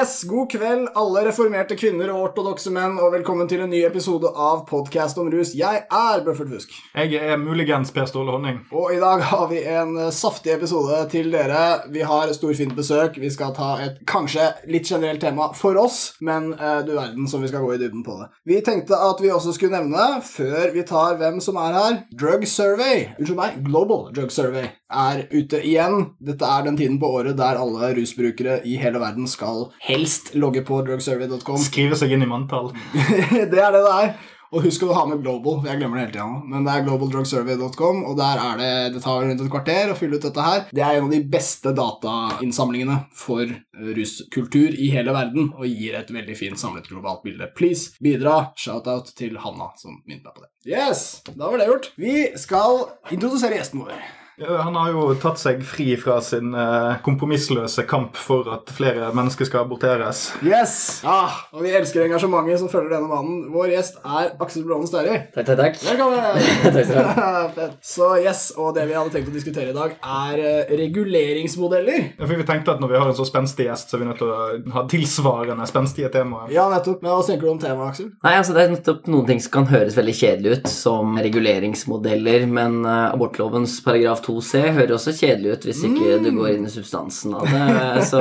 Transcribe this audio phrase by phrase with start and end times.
[0.00, 4.30] Yes, God kveld, alle reformerte kvinner og ortodokse menn, og velkommen til en ny episode
[4.32, 5.50] av Podcast om rus.
[5.58, 6.72] Jeg er Bøffert Fusk.
[6.94, 8.62] Jeg er muligens Per Ståle Honning.
[8.72, 11.82] Og i dag har vi en eh, saftig episode til dere.
[11.92, 13.20] Vi har storfint besøk.
[13.20, 17.44] Vi skal ta et kanskje litt generelt tema for oss, men eh, du verden som
[17.44, 18.32] vi skal gå i dybden på det.
[18.48, 22.48] Vi tenkte at vi også skulle nevne, før vi tar hvem som er her, Drug
[22.48, 23.10] Survey.
[23.18, 26.10] Unnskyld meg, Global Drug Survey er ute igjen.
[26.18, 30.64] Dette er den tiden på året der alle rusbrukere i hele verden skal helst logge
[30.66, 31.62] på drugsurvey.com.
[31.62, 32.72] Skrive seg inn i manntall.
[33.52, 34.12] det er det det er.
[34.50, 35.60] Og husk å ha med Global.
[35.62, 36.40] Jeg glemmer det hele tida nå.
[36.50, 40.18] Men det er globaldrugsurvey.com, og der er det Det tar rundt et kvarter å fylle
[40.18, 40.64] ut dette her.
[40.74, 45.94] Det er en av de beste datainnsamlingene for eh, ruskultur i hele verden, og gir
[46.00, 47.46] et veldig fint samlet globalt bilde.
[47.54, 48.50] Please, bidra.
[48.58, 50.50] Shout-out til Hanna, som minnet meg på det.
[50.66, 51.92] Yes, da var det gjort.
[52.00, 54.02] Vi skal introdusere gjesten vår.
[54.48, 59.48] Han har jo tatt seg fri fra sin eh, kompromissløse kamp for at flere mennesker
[59.48, 60.30] skal aborteres.
[60.46, 61.02] Yes!
[61.04, 63.42] Ah, og vi elsker engasjementet som følger denne mannen.
[63.52, 65.18] Vår gjest er Aksel Blånen Støri.
[65.34, 65.80] Takk, takk, takk.
[65.84, 66.40] Velkommen!
[66.70, 67.42] Takk skal du ha.
[67.56, 67.76] Fett.
[67.84, 72.00] Så yes, og det vi hadde tenkt å diskutere i dag, er eh, reguleringsmodeller.
[72.14, 74.08] Ja, for vi tenkte at Når vi har en så spenstig gjest, så er vi
[74.08, 76.48] nødt til å ha tilsvarende spenstige temaer.
[76.54, 77.04] Ja, nettopp.
[77.04, 78.10] Men hva tenker du om temaet, Aksel?
[78.24, 82.48] Nei, altså Det er nettopp noen ting som kan høres veldig kjedelig ut, som reguleringsmodeller,
[82.48, 86.70] men uh, abortlovens paragraf 2c hører også kjedelig ut hvis ikke du går inn i
[86.72, 88.04] substansen av det.
[88.06, 88.20] Så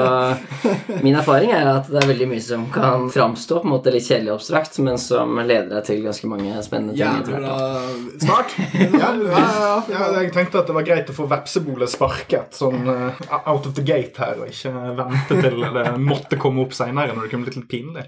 [1.05, 4.07] min erfaring er at det er veldig mye som kan framstå på en måte litt
[4.07, 7.29] kjedelig og abstrakt, men som leder deg til ganske mange spennende ting.
[7.29, 7.53] Jævla.
[8.99, 12.87] Ja, ja, ja, Ja, Jeg tenkte at det var greit å få vepsebolet sparket sånn
[12.89, 17.13] eh, out of the gate her, og ikke vente til det måtte komme opp seinere
[17.15, 18.05] når det kunne blitt litt pinlig.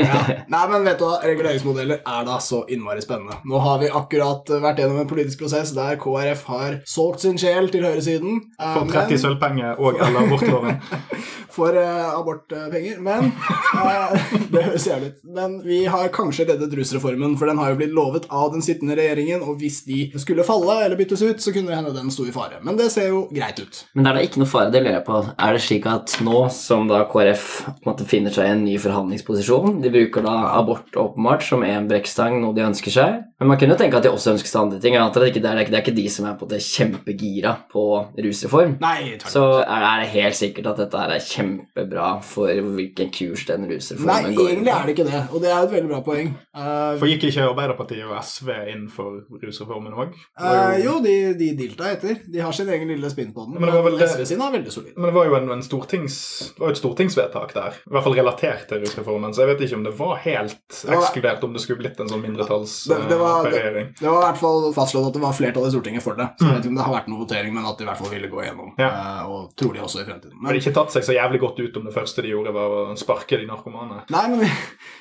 [0.00, 0.20] ja.
[0.50, 3.38] Nei, men vet du hva, reguleringsmodeller er da så innmari spennende.
[3.48, 7.68] Nå har vi akkurat vært gjennom en politisk prosess der KrF har solgt sin sjel
[7.72, 8.40] til høyresiden.
[8.60, 10.76] eh, For 30 men- sølvpenger og eller abortloven.
[11.54, 15.20] for uh, abortpenger, men eh, Det høres jævlig ut.
[15.36, 18.96] Men vi har kanskje reddet rusreformen, for den har jo blitt lovet av den sittende
[18.98, 22.26] regjeringen, og hvis de skulle falle eller byttes ut, så kunne det hende den sto
[22.26, 22.60] i fare.
[22.66, 23.82] Men det ser jo greit ut.
[23.94, 25.20] Men det er da ikke noe fare, det lurer jeg på.
[25.36, 27.48] Er det slik at nå som da KrF
[27.86, 32.40] måtte finner seg i en ny forhandlingsposisjon De bruker da abort åpenbart som en brekkstang,
[32.42, 33.20] noe de ønsker seg.
[33.40, 34.96] Men man kunne jo tenke at de også ønsker seg andre ting.
[34.96, 37.84] Det, ikke, det, er, det er ikke de som er på det kjempegira på
[38.20, 38.76] rusreform.
[38.82, 43.46] Nei, Så er er det helt sikkert at dette er er kjempebra for hvilken kurs
[43.48, 45.90] den Nei, rusreformen går inn egentlig er det ikke det, og det er et veldig
[45.90, 46.32] bra poeng.
[46.56, 50.14] Uh, For gikk ikke Arbeiderpartiet og SV inn for rusreformen òg?
[50.40, 52.20] Uh, jo, de, de dilta etter.
[52.30, 53.60] De har sin egen lille spinn på den.
[53.60, 54.96] Men det- SV sin er veldig solid.
[54.96, 56.16] Men det var jo en, en stortings,
[56.56, 59.80] det var et stortingsvedtak der, i hvert fall relatert til rusreformen, så jeg vet ikke
[59.80, 63.84] om det var helt ekskludert om det skulle blitt en sånn Det, det, var, det,
[64.00, 66.26] det var i hvert fall fastslått at det var flertall i Stortinget for det.
[66.38, 68.00] Så jeg vet ikke om det har vært noen votering, men at de i hvert
[68.00, 68.72] fall ville gå igjennom.
[68.80, 68.90] Ja.
[68.90, 70.36] Uh, og trolig også i fremtiden.
[70.40, 72.74] Men, de ikke tatt seg så jævlig godt ut om det første de gjorde, var
[72.90, 74.02] å sparke de narkomane?
[74.10, 74.48] Nei, men vi,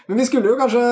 [0.09, 0.83] men vi skulle jo kanskje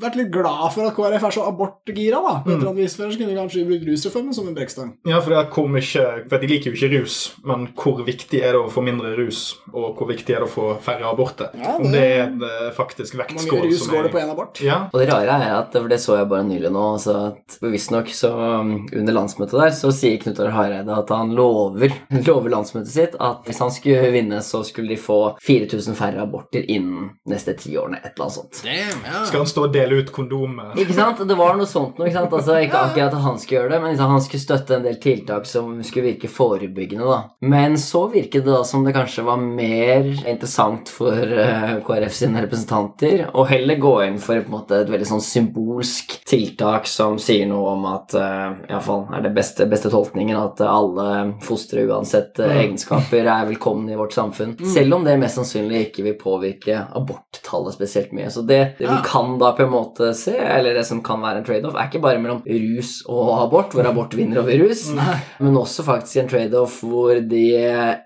[0.00, 2.34] vært litt glad for at KrF er så abortgira, da.
[2.42, 4.90] På et eller annet vis, for ellers kunne vi kanskje brukt rusreformen som en brekkstang.
[5.06, 8.40] Ja, for det er hvor mye, for De liker jo ikke rus, men hvor viktig
[8.40, 11.50] er det å få mindre rus, og hvor viktig er det å få færre aborter?
[11.60, 14.30] Ja, Om det- det er en eh, faktisk Hvor mye rus går det på én
[14.32, 14.60] abort?
[14.64, 17.58] Ja, Og det rare er at, for det så jeg bare nylig nå, altså at
[17.60, 21.92] visstnok så um, under landsmøtet der, så sier Knut Arild Hareide at han lover,
[22.26, 26.64] lover landsmøtet sitt at hvis han skulle vinne, så skulle de få 4000 færre aborter
[26.70, 28.62] innen neste ti årene, et eller annet sånt.
[28.64, 29.24] Damn, ja.
[29.28, 30.72] Skal han stå og dele ut kondomer?
[30.80, 31.22] Ikke sant?
[31.28, 32.36] Det var noe sånt noe, ikke sant?
[32.40, 34.98] Altså, ikke akkurat at han skulle gjøre det, men liksom, han skulle støtte en del
[35.02, 37.20] tiltak som skulle virke forebyggende, da.
[37.52, 42.44] Men så virket det da som det kanskje var mer interessant for uh, KrF sine
[42.44, 47.18] representanter å heller gå inn for på en måte et veldig sånn symbolsk tiltak som
[47.20, 51.06] sier noe om at uh, iallfall er det beste, beste tolkningen at eh, alle
[51.44, 54.56] fostre uansett uh, egenskaper er velkomne i vårt samfunn.
[54.74, 58.30] Selv om det mest sannsynlig ikke vil påvirke aborttallet spesielt mye.
[58.30, 59.02] Så det, det vi Ja.
[59.04, 62.02] kan da på en måte se, eller det som kan være en trade-off, er ikke
[62.02, 64.86] bare mellom rus og abort, hvor abort vinner over rus,
[65.40, 67.44] men også faktisk en trade-off hvor de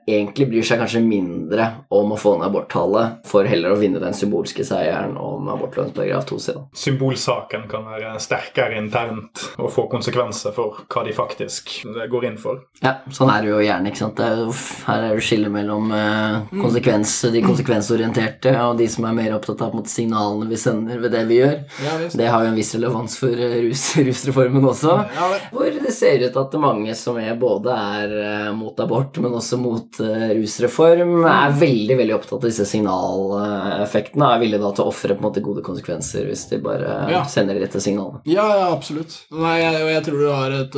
[0.09, 4.15] egentlig bryr seg kanskje mindre om å få ned aborttallet, for heller å vinne den
[4.17, 6.55] symbolske seieren om abortloven paragraf 2c.
[6.75, 11.73] Symbolsaken kan være sterkere internt og få konsekvenser for hva de faktisk
[12.11, 12.63] går inn for.
[12.85, 13.91] Ja, sånn er det jo gjerne.
[13.91, 14.17] ikke sant?
[14.17, 19.07] Det er, jo- her er det skille mellom eh, konsekvens, de konsekvensorienterte og de som
[19.09, 21.57] er mer opptatt av måte, signalene vi sender ved det vi gjør.
[21.85, 21.95] Ja.
[22.15, 24.95] Det har jo en viss relevans for eh, rus, rusreformen også.
[25.17, 25.31] Ja.
[25.55, 29.59] Hvor det ser ut at mange som er både er eh, mot abort, men også
[29.61, 34.29] mot eh, rusreform, er veldig veldig opptatt av disse signaleffektene.
[34.35, 37.23] Er villige da til å ofre gode konsekvenser hvis de bare Ja.
[37.29, 38.21] sender de rette signalene.
[38.29, 39.17] Ja, ja, absolutt.
[39.35, 40.77] Nei, jeg, jeg tror du har et,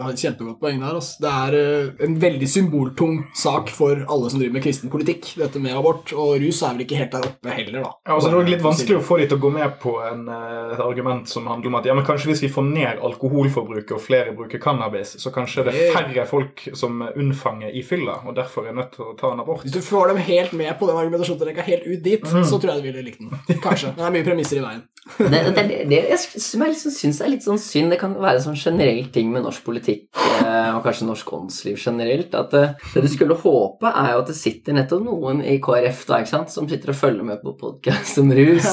[0.00, 0.94] har et kjempegodt poeng der.
[0.96, 1.16] Altså.
[1.22, 5.15] Det er en veldig symboltung sak for alle som driver med kristen politikk.
[5.16, 7.90] Politikk, dette med abort, og rus er vel ikke helt der oppe heller, da.
[8.06, 10.28] Ja, altså, det er litt vanskelig å få de til å gå med på en,
[10.28, 13.92] eh, et argument som handler om at ja, men kanskje hvis vi får ned alkoholforbruket
[13.96, 18.34] og flere bruker cannabis, så kanskje det er færre folk som unnfanger i fylla, og
[18.36, 19.62] derfor er nødt til å ta en abort.
[19.64, 22.44] Hvis du får dem helt med på den argumentasjonsrekka helt ut dit, Mm.
[22.44, 23.60] så tror jeg de ville likt den.
[23.62, 23.94] Kanskje.
[23.96, 24.82] Men det er mye premisser i veien.
[25.06, 28.40] Det, det, det, jeg som jeg liksom syns er litt sånn synd, det kan være
[28.40, 32.74] en sånn generell ting med norsk politikk, eh, og kanskje norsk åndsliv generelt, at eh,
[32.92, 36.32] det du skulle håpe, er jo at det sitter nettopp noen i KrF da, ikke
[36.32, 38.66] sant, som sitter og følger med på podkast om rus.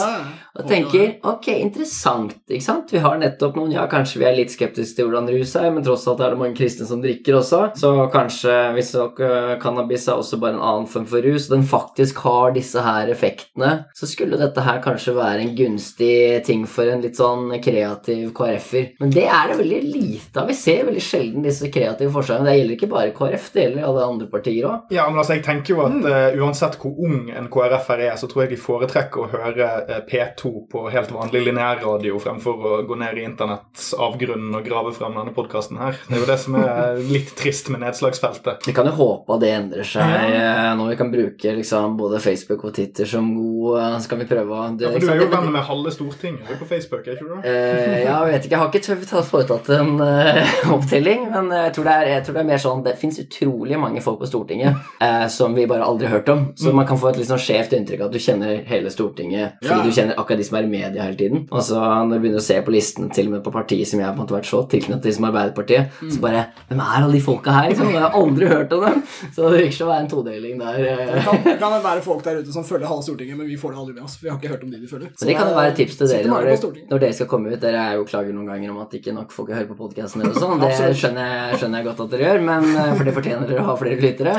[0.53, 2.35] Og tenker ok, interessant.
[2.45, 2.91] ikke sant?
[2.93, 5.81] Vi har nettopp noen Ja, kanskje vi er litt skeptiske til hvordan rus er, men
[5.85, 7.61] tross alt er det mange kristne som drikker også.
[7.79, 11.65] Så kanskje hvis dere, cannabis er også bare en annen form for rus, og den
[11.65, 16.91] faktisk har disse her effektene, så skulle dette her kanskje være en gunstig ting for
[16.91, 18.91] en litt sånn kreativ KrF-er.
[19.01, 20.53] Men det er det veldig lite av.
[20.53, 22.51] Vi ser veldig sjelden disse kreative forslagene.
[22.51, 24.93] Det gjelder ikke bare KrF, det gjelder alle andre partier òg.
[24.93, 28.29] Ja, men altså, jeg tenker jo at uh, uansett hvor ung en KrF-er er, så
[28.29, 32.97] tror jeg de foretrekker å høre uh, P2 på helt vanlig lineærradio fremfor å gå
[32.99, 35.95] ned i internetts avgrunn og grave frem denne podkasten her.
[36.07, 38.65] Det er jo det som er litt trist med nedslagsfeltet.
[38.67, 40.03] Vi kan jo håpe at det endrer seg
[40.33, 44.25] eh, når vi kan bruke liksom, både Facebook og Twitter som god Så Skal vi
[44.29, 47.15] prøve å det, Ja, for du er jo venn med halve Stortinget på Facebook, er
[47.15, 47.53] ikke du det?
[47.53, 51.87] Eh, ja, jeg vet ikke, jeg har ikke foretatt en eh, opptelling, men jeg tror,
[51.87, 54.75] det er, jeg tror det er mer sånn Det fins utrolig mange folk på Stortinget
[55.03, 56.45] eh, som vi bare aldri har hørt om.
[56.59, 59.59] Så man kan få et litt sånn skjevt inntrykk av at du kjenner hele Stortinget
[59.63, 59.83] fordi Ja.
[59.83, 61.45] du kjenner akkurat de som er i media hele tiden.
[61.51, 64.01] Og så når du begynner å se på listen til og med på partiet som
[64.01, 66.93] jeg har på en måte vært så tilknyttet til som Arbeiderpartiet, så bare Hvem er
[66.97, 67.69] alle de folka her?
[67.71, 67.89] Liksom?
[67.93, 69.01] Jeg har aldri hørt om dem.
[69.33, 70.79] Så det virker som å være en todeling der.
[70.83, 71.25] Det eh.
[71.25, 73.81] kan, det kan være folk der ute som følger halve Stortinget, men vi får det
[73.83, 74.17] aldri med oss.
[74.21, 75.11] Vi har ikke hørt om de de følger.
[75.19, 77.53] Så det kan jo være et tips til dere når, dere når dere skal komme
[77.53, 77.59] ut.
[77.63, 80.39] Dere er jo klager noen ganger om at ikke nok folk hører på podkasten deres
[80.39, 80.63] og sånn.
[80.63, 83.63] Det skjønner jeg, skjønner jeg godt at dere gjør, men, eh, for det fortjener dere
[83.63, 84.35] å ha flere lyttere.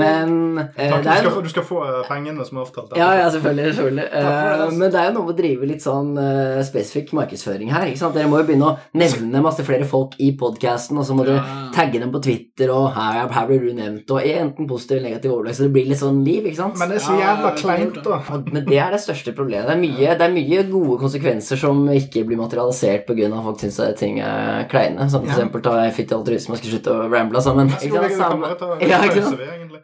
[0.00, 0.34] Men
[0.64, 2.96] eh, Takk, du, skal få, du skal få pengene som er avtalt.
[2.98, 3.74] ja, ja, selvfølgelig.
[3.80, 4.06] selvfølgelig.
[4.10, 4.78] Eh, altså.
[4.78, 7.86] Men det er jo noe med å drive litt sånn uh, spesifikk markedsføring her.
[7.90, 8.14] ikke sant?
[8.14, 11.42] Dere må jo begynne å nevne masse flere folk i podkasten, og så må dere
[11.74, 15.32] tagge dem på Twitter, og her, her blir du nevnt, og enten positiv eller negativ
[15.34, 16.78] overlag, så det blir litt sånn liv, ikke sant?
[16.80, 18.20] Men det er så jævla kleint, da.
[18.50, 19.66] Men det er det største problemet.
[19.70, 23.26] Det er mye, det er mye gode konsekvenser som ikke blir materialisert pga.
[23.30, 25.08] at folk syns ting er kleine.
[25.10, 25.36] Som for Ja.
[25.36, 27.68] eksempel ta Fitte altruisme og skal slutte å ramble sammen.
[27.68, 28.16] Ikke sant?
[28.20, 28.50] Sammen.
[28.80, 29.40] Ja, ikke sant?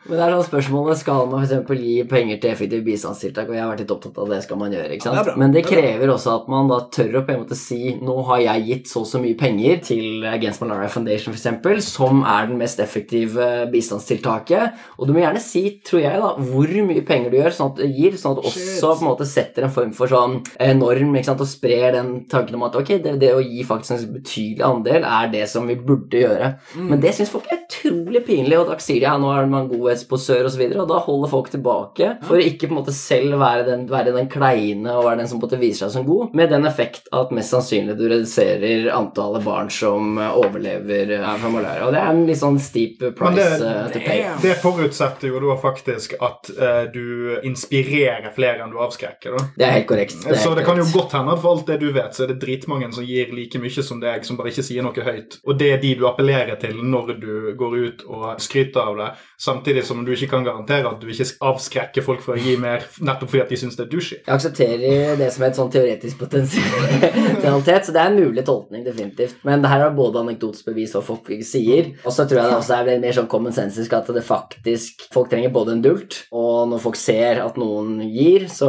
[0.07, 3.55] Men det er sånn spørsmålet Skal man for eksempel gi penger til effektive bistandstiltak, og
[3.55, 4.91] jeg har vært litt opptatt av det skal man gjøre.
[4.97, 5.33] ikke Ja, er sant?
[5.33, 7.97] Det Men det er krever også at man da tør å på en måte si
[7.97, 12.23] nå har jeg gitt så og så mye penger til Against Malaria Foundation eksempel, som
[12.27, 14.81] er den mest effektive bistandstiltaket.
[14.99, 17.83] Og du må gjerne si, tror jeg, da, hvor mye penger du gjør, sånn at,
[17.97, 21.15] gir, sånn at du også på en måte setter en form for sånn eh, norm
[21.15, 24.17] ikke sant, og sprer den tanken om at ok, det, det å gi faktisk en
[24.17, 26.53] betydelig andel er det som vi burde gjøre.
[26.75, 26.91] Mm.
[26.93, 29.71] Men det syns folk er utrolig pinlig, og da sier de ja, nå er man
[29.71, 32.81] godhetsposør osv., og, så videre, og da holder folk tilbake for å ikke på en
[32.81, 35.87] måte selv være den, være den kleine og være den som på en måte viser
[35.87, 40.39] seg som god, med den effekt at mest sannsynlig du reduserer antallet barn som eh,
[40.41, 41.87] overlever eh, fra malaria.
[41.87, 44.25] Og det er en litt sånn steep price det- eh, to pay.
[44.43, 49.37] Det forutsetter jo da faktisk at uh, du inspirerer flere enn du avskrekker.
[49.37, 49.45] da.
[49.57, 50.17] Det er helt korrekt.
[50.27, 52.25] er så helt det kan jo godt hende at for alt det du vet, så
[52.25, 55.39] er det dritmange som gir like mye som deg, som bare ikke sier noe høyt.
[55.47, 59.11] Og det er de du appellerer til når du går ut og skryter av det,
[59.39, 62.85] samtidig som du ikke kan garantere at du ikke avskrekker folk fra å gi mer
[63.01, 64.21] nettopp fordi at de syns det er douchey.
[64.23, 64.86] Jeg aksepterer
[65.21, 69.39] det som et sånn teoretisk potensialitet, så det er en mulig tolkning, definitivt.
[69.47, 71.93] Men det her er både anekdotisk bevis og folk sier.
[72.05, 75.31] Og så tror jeg det også er mer sånn common sensisk at det faktisk Folk
[75.31, 78.69] trenger både en dult, og når folk ser at noen gir, så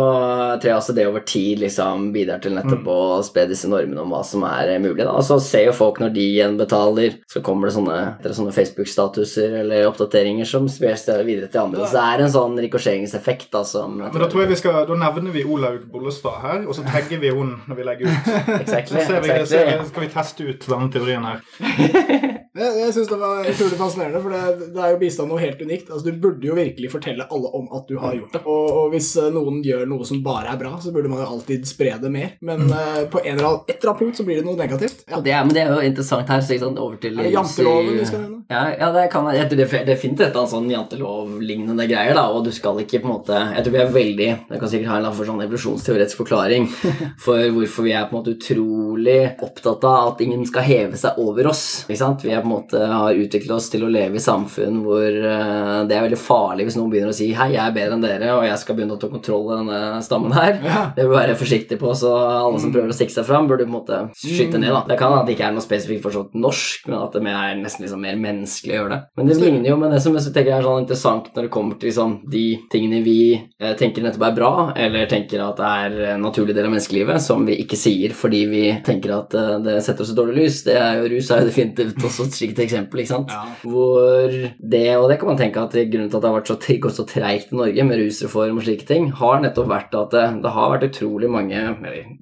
[0.62, 4.14] tror jeg også det over tid liksom bidrar til nettopp å spre disse normene om
[4.14, 5.02] hva som er mulig.
[5.04, 5.12] Da.
[5.18, 9.58] Og så ser jo folk når de igjen betaler, så kommer det sånne, sånne Facebook-statuser
[9.64, 11.88] eller oppdateringer som spres videre til andre.
[11.88, 15.00] Så det er en sånn rikosjeringseffekt da som Men da tror jeg vi skal, da
[15.00, 18.28] nevner vi Olaug Bollestad her, og så tagger vi henne når vi legger ut.
[18.62, 19.46] Exactly, Så ser vi, exactly.
[19.52, 21.42] ser vi, skal vi teste ut denne teorien her.
[22.58, 25.60] Jeg, jeg synes det var utrolig fascinerende, for det, det er jo bistand noe helt
[25.62, 25.92] unikt.
[25.92, 28.42] Altså, Du burde jo virkelig fortelle alle om at du har gjort det.
[28.50, 31.28] Og, og hvis eh, noen gjør noe som bare er bra, så burde man jo
[31.36, 32.32] alltid spre det mer.
[32.42, 35.06] Men eh, på en eller annen, et eller annet punkt så blir det noe negativt.
[35.06, 35.22] Ja.
[35.22, 37.36] Det er, men det er jo interessant her, så ikke sant, over til Er det
[37.38, 38.37] janteloven vi skal nevne?
[38.48, 42.16] Ja, ja, det kan jeg tror det er definitivt et eller annet sånn jantelov-lignende greier,
[42.16, 44.72] da, og du skal ikke på en måte Jeg tror vi er veldig Jeg kan
[44.72, 46.68] sikkert ha en for sånn evolusjonsteoretisk forklaring
[47.26, 51.20] for hvorfor vi er på en måte utrolig opptatt av at ingen skal heve seg
[51.20, 51.64] over oss.
[51.88, 52.24] Ikke sant?
[52.24, 55.84] Vi er på en måte har utviklet oss til å leve i samfunn hvor uh,
[55.90, 58.32] det er veldig farlig hvis noen begynner å si 'hei, jeg er bedre enn dere,
[58.38, 60.62] og jeg skal begynne å ta kontroll av denne stammen her'.
[60.64, 60.86] Ja.
[60.96, 63.74] Det bør være forsiktig på, så alle som prøver å stikke seg fram, burde på
[63.74, 64.72] en måte skyte ned.
[64.72, 64.86] da.
[64.88, 67.60] Det kan at det ikke er noe spesifikt for sånt norsk, men at det er
[67.60, 69.00] nesten liksom mer menneskelig å gjøre det.
[69.20, 71.80] Men det ligner jo med det som jeg tenker er sånn interessant når det kommer
[71.80, 75.98] til liksom, de tingene vi eh, tenker nettopp er bra, eller tenker at det er
[76.16, 79.78] en naturlig del av menneskelivet, som vi ikke sier fordi vi tenker at eh, det
[79.86, 80.62] setter oss i dårlig lys.
[80.68, 83.34] Det er jo Rus er jo definitivt også et slikt eksempel, ikke sant.
[83.34, 83.44] Ja.
[83.64, 86.58] Hvor det, og det kan man tenke at grunnen til at det har vært så,
[86.84, 90.26] gått så treigt i Norge med rusreform og slike ting, har nettopp vært at det,
[90.44, 91.64] det har vært utrolig mange,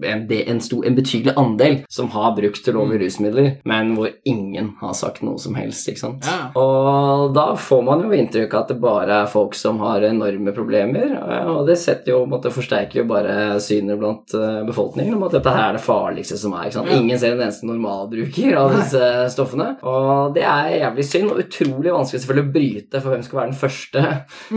[0.05, 4.95] en, en, stor, en betydelig andel, som har brukt ulovlige rusmidler, men hvor ingen har
[4.97, 6.04] sagt noe som helst, ikke sant.
[6.25, 6.37] Ja.
[6.59, 10.53] Og da får man jo inntrykk av at det bare er folk som har enorme
[10.55, 15.25] problemer, eh, og det setter jo, måtte, forsterker jo bare synet blant eh, befolkningen om
[15.27, 16.69] at dette her er det farligste som er.
[16.69, 16.91] ikke sant?
[16.91, 16.99] Ja.
[17.01, 21.93] Ingen ser en eneste normalbruker av disse stoffene, og det er jævlig synd og utrolig
[21.95, 24.05] vanskelig selvfølgelig å bryte for hvem skal være den første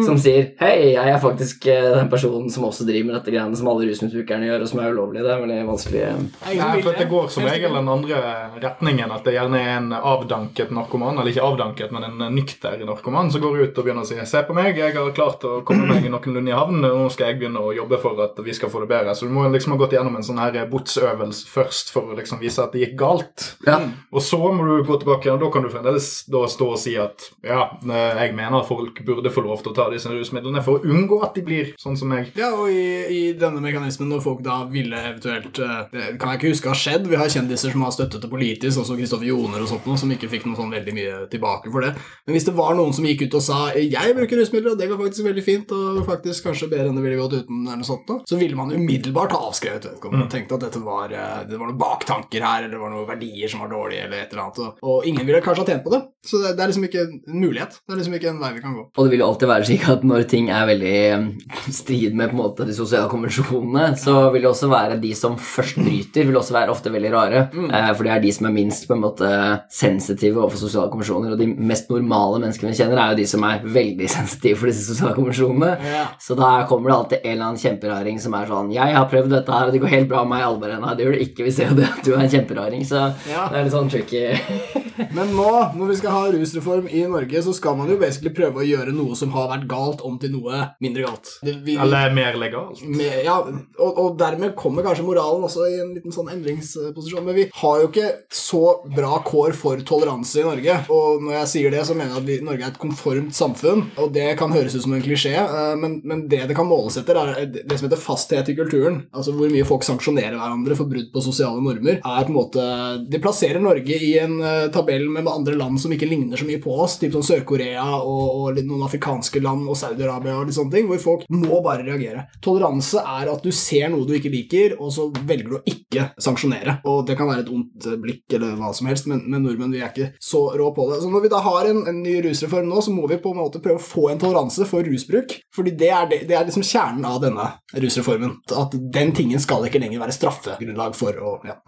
[0.08, 3.58] som sier hei, jeg er faktisk eh, den personen som også driver med dette greiene
[3.58, 5.22] som alle rusmisbrukerne gjør, og som er ulovlig.
[5.24, 6.04] Det er veldig vanskelig.
[6.44, 8.22] Nei, for Det går som regel den andre
[8.62, 13.30] retningen, at det gjerne er en avdanket narkoman, eller ikke avdanket, men en nykter narkoman,
[13.32, 15.86] som går ut og begynner å si 'Se på meg, jeg har klart å komme
[15.86, 18.80] meg noenlunde i havn, nå skal jeg begynne å jobbe for at vi skal få
[18.80, 19.14] det bedre'.
[19.14, 22.40] Så du må liksom ha gått gjennom en sånn her botsøvelse først for å liksom
[22.40, 23.56] vise at det gikk galt.
[23.66, 23.80] Ja.
[24.12, 26.96] Og så må du gå tilbake, og da kan du fremdeles da stå og si
[26.96, 30.78] at ja, jeg mener at folk burde få lov til å ta disse rusmidlene for
[30.78, 32.32] å unngå at de blir sånn som meg.
[32.38, 36.40] Ja, og i, i denne mekanismen når folk da ville eventuelt eh, Det kan jeg
[36.40, 37.08] ikke huske har skjedd.
[37.08, 40.12] Vi har kjendiser som har støttet det politisk, også Kristoffer Joner og sånt noe, som
[40.12, 41.94] ikke fikk noe sånn veldig mye tilbake for det.
[42.26, 44.88] Men hvis det var noen som gikk ut og sa 'jeg bruker rusmidler, og det
[44.88, 47.88] går faktisk veldig fint', og faktisk kanskje bedre enn det ville gått uten, eller noe
[47.88, 51.44] sånt, da, så ville man umiddelbart ha avskrevet vedkommende og tenkt at dette var, eh,
[51.48, 54.32] det var noen baktanker her, eller det var noen verdier som var dårlige, eller et
[54.32, 54.58] eller annet.
[54.58, 56.02] Og, og ingen ville kanskje ha tjent på det.
[56.26, 57.78] Så det, det er liksom ikke en mulighet.
[57.86, 58.84] Det er liksom ikke en vei vi kan gå.
[58.96, 61.28] Og det vil jo alltid være slik at når ting er veldig eh,
[61.72, 65.38] strid med på en måte de sosiale konvensjonene, så vil det også være de som
[65.38, 67.46] først bryter, vil også være ofte veldig rare.
[67.48, 67.70] Mm.
[67.96, 69.28] for det er de som er minst på en måte
[69.72, 71.17] sensitive overfor sosiale konvensjoner.
[71.26, 74.66] Og de mest normale menneskene vi kjenner, er jo de som er veldig sensitive for
[74.70, 75.72] disse sosiale konvensjonene.
[75.84, 76.04] Ja.
[76.20, 79.30] Så da kommer det alltid en eller annen kjemperaring som er sånn 'Jeg har prøvd
[79.30, 81.24] dette her, og det går helt bra med meg.' Alle bare 'Nei, det gjør det
[81.28, 81.44] ikke.
[81.44, 82.98] Vi ser jo det at du er en kjemperaring.' Så
[83.28, 83.48] Ja.
[83.48, 84.24] det er litt sånn tricky.
[85.16, 88.62] Men nå, når vi skal ha rusreform i Norge, så skal man jo basically prøve
[88.62, 91.30] å gjøre noe som har vært galt, om til noe mindre galt.
[91.44, 92.82] Det, vi, Eller mer legalt.
[92.82, 97.24] med, ja, og, og dermed kommer kanskje moralen også i en liten sånn endringsposisjon.
[97.24, 98.62] Men vi har jo ikke så
[98.94, 100.78] bra kår for toleranse i Norge.
[100.90, 103.84] Og når jeg sier det, så mener jeg at vi, Norge er et konformt samfunn.
[104.02, 106.98] Og det kan høres ut som en klisjé, eh, men, men det det kan måles
[107.00, 109.02] etter, er det som heter fasthet i kulturen.
[109.12, 111.98] Altså hvor mye folk sanksjonerer hverandre for brudd på sosiale normer.
[111.98, 112.66] er på en måte,
[113.08, 116.62] Det plasserer Norge i en eh, tabell med andre land som ikke ligner så mye
[116.62, 120.74] på oss, typ sånn Sør-Korea og, og noen afrikanske land og Saudi-Arabia og litt sånne
[120.74, 122.26] ting, hvor folk må bare reagere.
[122.44, 126.10] Toleranse er at du ser noe du ikke liker, og så velger du å ikke
[126.20, 126.78] sanksjonere.
[126.88, 129.82] Og det kan være et ondt blikk eller hva som helst, men, men nordmenn vi
[129.82, 131.00] er ikke så rå på det.
[131.02, 133.40] Så når vi da har en, en ny rusreform nå, så må vi på en
[133.40, 136.66] måte prøve å få en toleranse for rusbruk, fordi det er, det, det er liksom
[136.66, 137.48] kjernen av denne
[137.84, 138.36] rusreformen.
[138.58, 141.58] At den tingen skal ikke lenger være straffegrunnlag for å ja.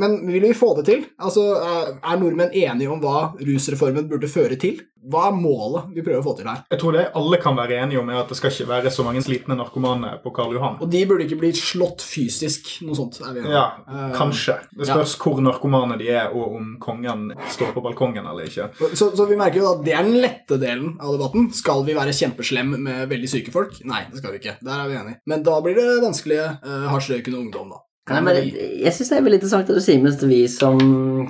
[0.00, 1.06] Men vil vi få det til?
[1.18, 1.46] Altså,
[1.94, 4.82] er nordmenn enige om hva rusreformen burde føre til?
[5.10, 6.62] Hva er målet vi prøver å få til her?
[6.72, 9.04] Jeg tror det alle kan være enige om, er at det skal ikke være så
[9.04, 10.78] mange slitne narkomane på Karl Johan.
[10.80, 13.20] Og de burde ikke bli slått fysisk, noe sånt.
[13.20, 13.52] er vi enige.
[13.52, 14.56] Ja, Eh, kanskje.
[14.72, 18.70] Det spørs hvor narkomane de er, og om kongen står på balkongen eller ikke.
[18.96, 21.50] Så, så vi merker jo at det er den lette delen av debatten.
[21.54, 23.76] Skal vi være kjempeslem med veldig syke folk?
[23.84, 24.56] Nei, det skal vi ikke.
[24.64, 25.20] Der er vi enige.
[25.30, 27.82] Men da blir det vanskelige uh, hardsrøykende ungdom, da.
[28.04, 30.76] Nei, men jeg syns det er veldig interessant det du sier, mens vi som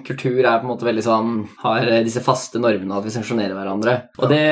[0.02, 1.28] kultur er på en måte veldig sånn
[1.62, 3.94] Har disse faste normene at vi sanksjonerer hverandre.
[4.18, 4.42] Og det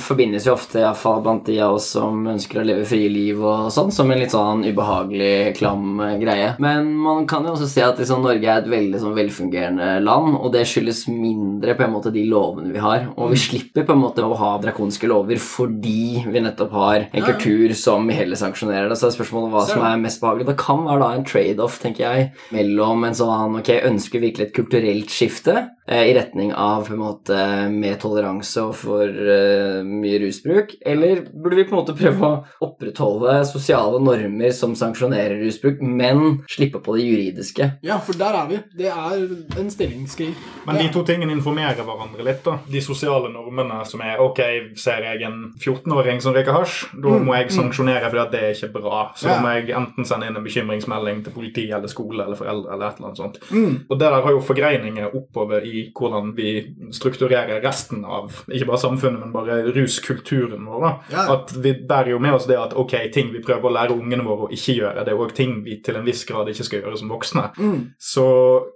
[0.00, 3.68] forbindes jo ofte, iallfall blant de av oss som ønsker å leve frie liv og
[3.74, 6.48] sånn, som en litt sånn ubehagelig, klam eh, greie.
[6.62, 10.38] Men man kan jo også se at liksom, Norge er et veldig sånn velfungerende land,
[10.40, 13.10] og det skyldes mindre på en måte de lovene vi har.
[13.16, 17.26] Og vi slipper på en måte å ha drakonske lover fordi vi nettopp har en
[17.26, 18.96] kultur som heller sanksjonerer det.
[18.96, 20.48] Så er spørsmålet hva som er mest behagelig.
[20.48, 24.48] Det kan være da en trade-off, tenker jeg, mellom en sånn Ok, ønsker vi virkelig
[24.48, 27.36] et kulturelt skifte i retning av på en måte
[27.70, 32.66] mer toleranse og for uh, mye rusbruk, eller burde vi på en måte prøve å
[32.66, 37.68] opprettholde sosiale normer som sanksjonerer rusbruk, men slippe på det juridiske?
[37.86, 38.60] Ja, for der er vi.
[38.76, 39.26] Det er
[39.60, 40.32] en stillingskrig.
[40.66, 42.42] Men de to tingene informerer hverandre litt.
[42.46, 42.58] da.
[42.70, 44.40] De sosiale normene som er ok,
[44.78, 47.54] ser jeg en 14-åring som røyker hasj, da Mm, må jeg mm.
[47.54, 48.98] sanksjonere fordi at det er ikke bra.
[49.16, 49.34] Så Ja.
[49.36, 52.86] da må jeg enten sende inn en bekymringsmelding til politi eller skole eller foreldre eller
[52.90, 53.38] et eller annet sånt.
[53.50, 53.74] Mm.
[53.88, 56.50] Og det der har jo forgreininger oppover i i hvordan vi
[56.94, 60.86] strukturerer resten av ikke bare samfunnet, men bare ruskulturen vår.
[61.12, 61.26] Ja.
[61.36, 64.26] At vi bærer jo med oss det at ok, ting vi prøver å lære ungene
[64.26, 66.82] våre å ikke gjøre, det er òg ting vi til en viss grad ikke skal
[66.82, 67.46] gjøre som voksne.
[67.58, 67.78] Mm.
[68.00, 68.26] Så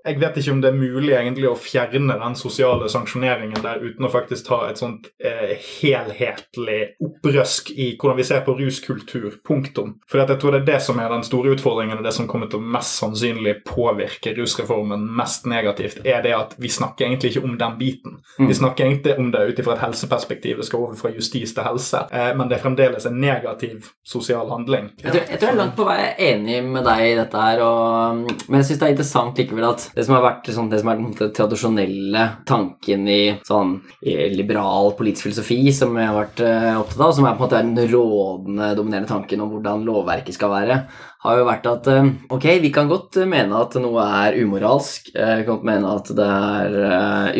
[0.06, 4.06] jeg vet ikke om det er mulig egentlig å fjerne den sosiale sanksjoneringen der uten
[4.06, 9.30] å faktisk ta et sånt eh, helhetlig opprøsk i hvordan vi ser på ruskultur.
[9.46, 9.96] Punktum.
[10.10, 12.50] For jeg tror det er det som er den store utfordringen, og det som kommer
[12.50, 17.44] til å mest sannsynlig påvirke rusreformen mest negativt, er det at vi snakker egentlig ikke
[17.46, 18.18] om den biten.
[18.38, 20.60] Vi snakker egentlig om det ut ifra et helseperspektiv.
[20.60, 22.02] Det skal over fra justis til helse.
[22.12, 24.90] Eh, men det er fremdeles en negativ sosial handling.
[25.02, 25.98] Jeg tror, jeg tror jeg er langt på vei
[26.30, 29.86] enig med deg i dette her, og, men jeg syns det er interessant likevel at
[29.96, 34.94] det som har vært sånn, det som er den tradisjonelle tanken i sånn i liberal
[34.98, 37.92] politisk filosofi som jeg har vært eh, opptatt av, som er på en måte den
[37.92, 40.80] rådende, dominerende tanken om hvordan lovverket skal være,
[41.20, 45.10] har jo vært at eh, ok, vi kan godt eh, mene at noe er umoralsk,
[45.12, 46.78] eh, vi kan godt mene at det er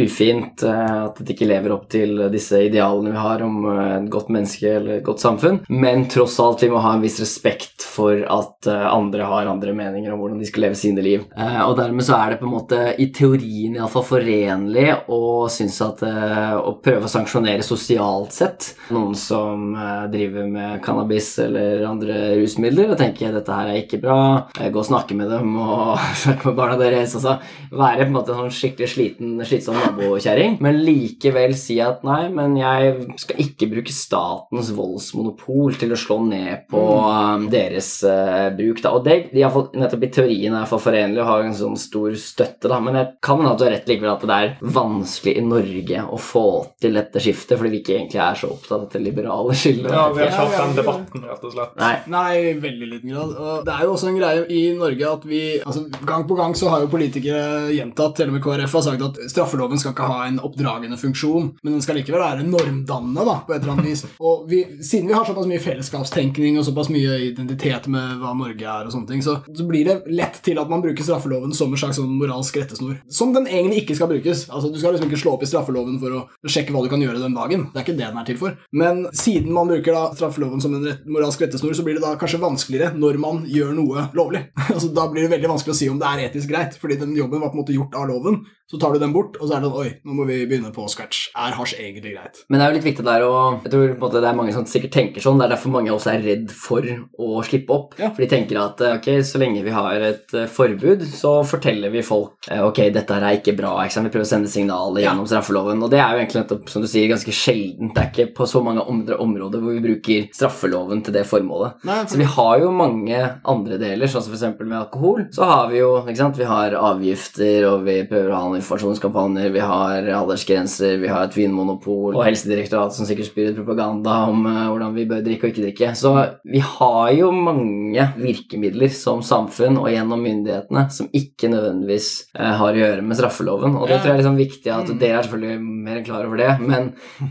[0.00, 4.68] ufint, at det ikke lever opp til disse idealene vi har om et godt menneske
[4.76, 8.68] eller et godt samfunn, men tross alt vi må ha en viss respekt for at
[8.68, 11.24] andre har andre meninger om hvordan de skal leve sine liv.
[11.64, 16.04] Og dermed så er det på en måte i teorien iallfall forenlig å synes at
[16.04, 19.72] å prøve å sanksjonere sosialt sett noen som
[20.12, 24.20] driver med cannabis eller andre rusmidler, og jeg dette her er ikke bra,
[24.58, 27.38] gå og snakke med dem og snakke med barna deres, altså
[27.70, 32.22] være på en måte en sånn skikkelig sliten, slitsom nabokjerring, men likevel si at nei,
[32.34, 38.50] men jeg skal ikke bruke statens voldsmonopol til å slå ned på um, deres uh,
[38.56, 38.94] bruk, da.
[38.96, 41.78] Og det, de har fått, nettopp i teorien er for forenlig å ha en sånn
[41.80, 44.54] stor støtte, da, men jeg kan hende at du har rett likevel at det er
[44.78, 46.46] vanskelig i Norge å få
[46.82, 49.90] til dette skiftet, fordi vi ikke egentlig er så opptatt av dette liberale skillet.
[49.92, 51.76] Ja, vi har ikke hatt den debatten, rett og slett.
[51.80, 51.94] Nei.
[52.10, 53.34] Nei, veldig liten grad.
[53.34, 56.54] Og det er jo også en greie i Norge at vi altså Gang på gang
[56.56, 60.08] så har jo politikere gjentatt, til og med KrF har sagt at straffeloven skal ikke
[60.08, 63.90] ha en oppdragende funksjon, men den skal likevel være normdannende, da, på et eller annet
[63.90, 64.04] vis.
[64.18, 68.64] Og vi, siden vi har såpass mye fellesskapstenkning og såpass mye identitet med hva Norge
[68.64, 71.72] er, og sånne ting, så, så blir det lett til at man bruker straffeloven som
[71.72, 72.98] en slags sånn moralsk rettesnor.
[73.12, 74.46] Som den egentlig ikke skal brukes.
[74.50, 77.02] Altså, Du skal liksom ikke slå opp i straffeloven for å sjekke hva du kan
[77.02, 77.68] gjøre den dagen.
[77.70, 78.56] Det er ikke det den er til for.
[78.72, 82.14] Men siden man bruker da straffeloven som en rett, moralsk rettesnor, så blir det da
[82.20, 84.44] kanskje vanskeligere når man gjør noe lovlig.
[84.72, 87.16] altså, Da blir det veldig vanskelig å si om det er etisk greit, fordi den
[87.18, 88.42] jobben var på en måte gjort av loven.
[88.70, 90.70] Så tar du den bort, og så er det sånn Oi, nå må vi begynne
[90.74, 91.24] på scratch.
[91.34, 92.42] Er hasj egentlig greit?
[92.48, 93.32] Men det er jo litt viktig der å
[93.64, 95.40] Jeg tror en måte det er mange som sikkert tenker sånn.
[95.40, 97.96] Det er derfor mange også er redd for å slippe opp.
[97.98, 98.12] Ja.
[98.14, 101.90] For de tenker at eh, ok, så lenge vi har et eh, forbud, så forteller
[101.90, 103.72] vi folk eh, ok, dette her er ikke bra.
[103.88, 104.04] Ikke?
[104.06, 105.10] Vi prøver å sende signaler Ja.
[105.10, 105.82] gjennom straffeloven.
[105.82, 107.94] Og det er jo egentlig som du sier, ganske sjeldent.
[107.96, 111.82] Det er ikke på så mange andre områder hvor vi bruker straffeloven til det formålet.
[111.90, 113.18] Nei, Så vi har jo mange
[113.50, 114.62] andre deler, sånn som f.eks.
[114.62, 115.26] med alkohol.
[115.34, 116.38] Så har vi jo ikke sant?
[116.38, 121.26] Vi har avgifter, og vi prøver å ha noen informasjonskampanjer, vi har aldersgrenser, vi har
[121.26, 125.48] et vinmonopol, og Helsedirektoratet som sikkert spyr ut propaganda om eh, hvordan vi bør drikke
[125.48, 125.92] og ikke drikke.
[125.98, 126.12] Så
[126.44, 132.76] vi har jo mange virkemidler som samfunn og gjennom myndighetene som ikke nødvendigvis eh, har
[132.76, 133.76] å gjøre med straffeloven.
[133.80, 134.98] Og det tror jeg er liksom viktig at Mm.
[134.98, 136.86] dere er selvfølgelig mer enn klar over det, men